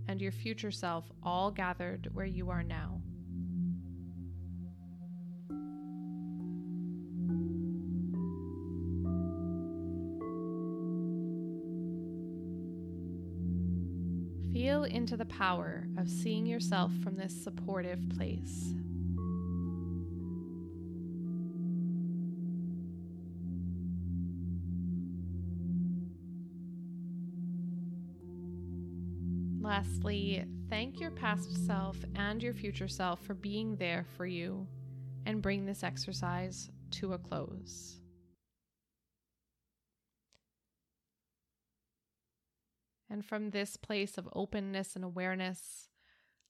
and 0.08 0.20
your 0.20 0.32
future 0.32 0.72
self 0.72 1.06
all 1.22 1.52
gathered 1.52 2.10
where 2.12 2.26
you 2.26 2.50
are 2.50 2.64
now. 2.64 3.00
Feel 14.52 14.86
into 14.86 15.16
the 15.16 15.26
power 15.26 15.88
of 16.00 16.10
seeing 16.10 16.48
yourself 16.48 16.92
from 17.04 17.16
this 17.16 17.44
supportive 17.44 18.02
place. 18.18 18.74
Lastly, 29.78 30.44
thank 30.72 31.00
your 31.00 31.12
past 31.12 31.68
self 31.68 31.98
and 32.16 32.42
your 32.42 32.56
future 32.56 32.88
self 32.88 33.22
for 33.24 33.36
being 33.36 33.76
there 33.76 34.08
for 34.16 34.26
you 34.26 34.66
and 35.28 35.40
bring 35.40 35.68
this 35.68 35.84
exercise 35.84 36.72
to 36.90 37.14
a 37.14 37.20
close. 37.20 38.00
And 43.08 43.24
from 43.24 43.52
this 43.52 43.78
place 43.78 44.18
of 44.18 44.28
openness 44.34 44.96
and 44.96 45.06
awareness, 45.06 45.90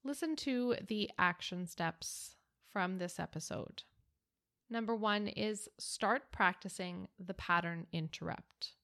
listen 0.05 0.37
to 0.37 0.75
the 0.87 1.11
action 1.19 1.67
steps 1.67 2.37
from 2.71 2.97
this 2.97 3.19
episode. 3.19 3.83
Number 4.69 4.95
one 4.95 5.27
is 5.27 5.67
start 5.77 6.31
practicing 6.31 7.09
the 7.19 7.33
pattern 7.33 7.87
interrupt. 7.91 8.76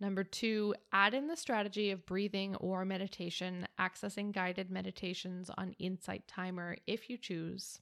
Number 0.00 0.22
two, 0.22 0.74
add 0.92 1.12
in 1.12 1.26
the 1.26 1.36
strategy 1.36 1.90
of 1.90 2.06
breathing 2.06 2.54
or 2.56 2.84
meditation, 2.84 3.66
accessing 3.80 4.32
guided 4.32 4.70
meditations 4.70 5.50
on 5.58 5.74
Insight 5.78 6.28
Timer 6.28 6.76
if 6.86 7.10
you 7.10 7.18
choose. 7.18 7.80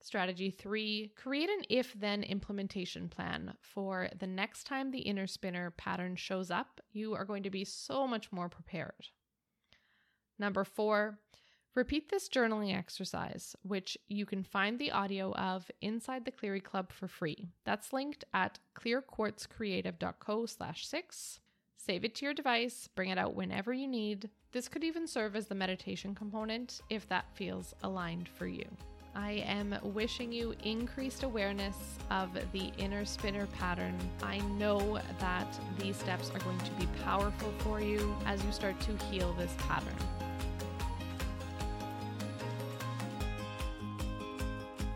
Strategy 0.00 0.50
three, 0.50 1.10
create 1.16 1.50
an 1.50 1.62
if 1.68 1.92
then 1.98 2.22
implementation 2.22 3.08
plan 3.08 3.54
for 3.60 4.08
the 4.16 4.28
next 4.28 4.64
time 4.64 4.92
the 4.92 5.00
inner 5.00 5.26
spinner 5.26 5.72
pattern 5.72 6.14
shows 6.14 6.52
up. 6.52 6.80
You 6.92 7.14
are 7.14 7.24
going 7.24 7.42
to 7.42 7.50
be 7.50 7.64
so 7.64 8.06
much 8.06 8.30
more 8.30 8.48
prepared. 8.48 9.08
Number 10.38 10.62
four, 10.62 11.18
Repeat 11.76 12.08
this 12.08 12.30
journaling 12.30 12.74
exercise, 12.74 13.54
which 13.60 13.98
you 14.08 14.24
can 14.24 14.42
find 14.42 14.78
the 14.78 14.92
audio 14.92 15.34
of 15.34 15.70
inside 15.82 16.24
the 16.24 16.30
Cleary 16.30 16.62
Club 16.62 16.90
for 16.90 17.06
free. 17.06 17.50
That's 17.66 17.92
linked 17.92 18.24
at 18.32 18.58
clearquartzcreative.co 18.74 20.46
slash 20.46 20.86
six. 20.86 21.40
Save 21.76 22.06
it 22.06 22.14
to 22.14 22.24
your 22.24 22.32
device, 22.32 22.88
bring 22.96 23.10
it 23.10 23.18
out 23.18 23.34
whenever 23.34 23.74
you 23.74 23.86
need. 23.86 24.30
This 24.52 24.68
could 24.68 24.84
even 24.84 25.06
serve 25.06 25.36
as 25.36 25.48
the 25.48 25.54
meditation 25.54 26.14
component 26.14 26.80
if 26.88 27.06
that 27.10 27.26
feels 27.34 27.74
aligned 27.82 28.30
for 28.30 28.46
you. 28.46 28.64
I 29.14 29.44
am 29.46 29.78
wishing 29.82 30.32
you 30.32 30.54
increased 30.64 31.24
awareness 31.24 31.76
of 32.10 32.30
the 32.52 32.72
inner 32.78 33.04
spinner 33.04 33.46
pattern. 33.48 33.98
I 34.22 34.38
know 34.38 34.98
that 35.20 35.60
these 35.78 35.96
steps 35.96 36.30
are 36.34 36.38
going 36.38 36.58
to 36.58 36.70
be 36.72 36.86
powerful 37.04 37.52
for 37.58 37.82
you 37.82 38.16
as 38.24 38.42
you 38.42 38.52
start 38.52 38.80
to 38.80 38.96
heal 39.04 39.34
this 39.34 39.52
pattern. 39.58 39.94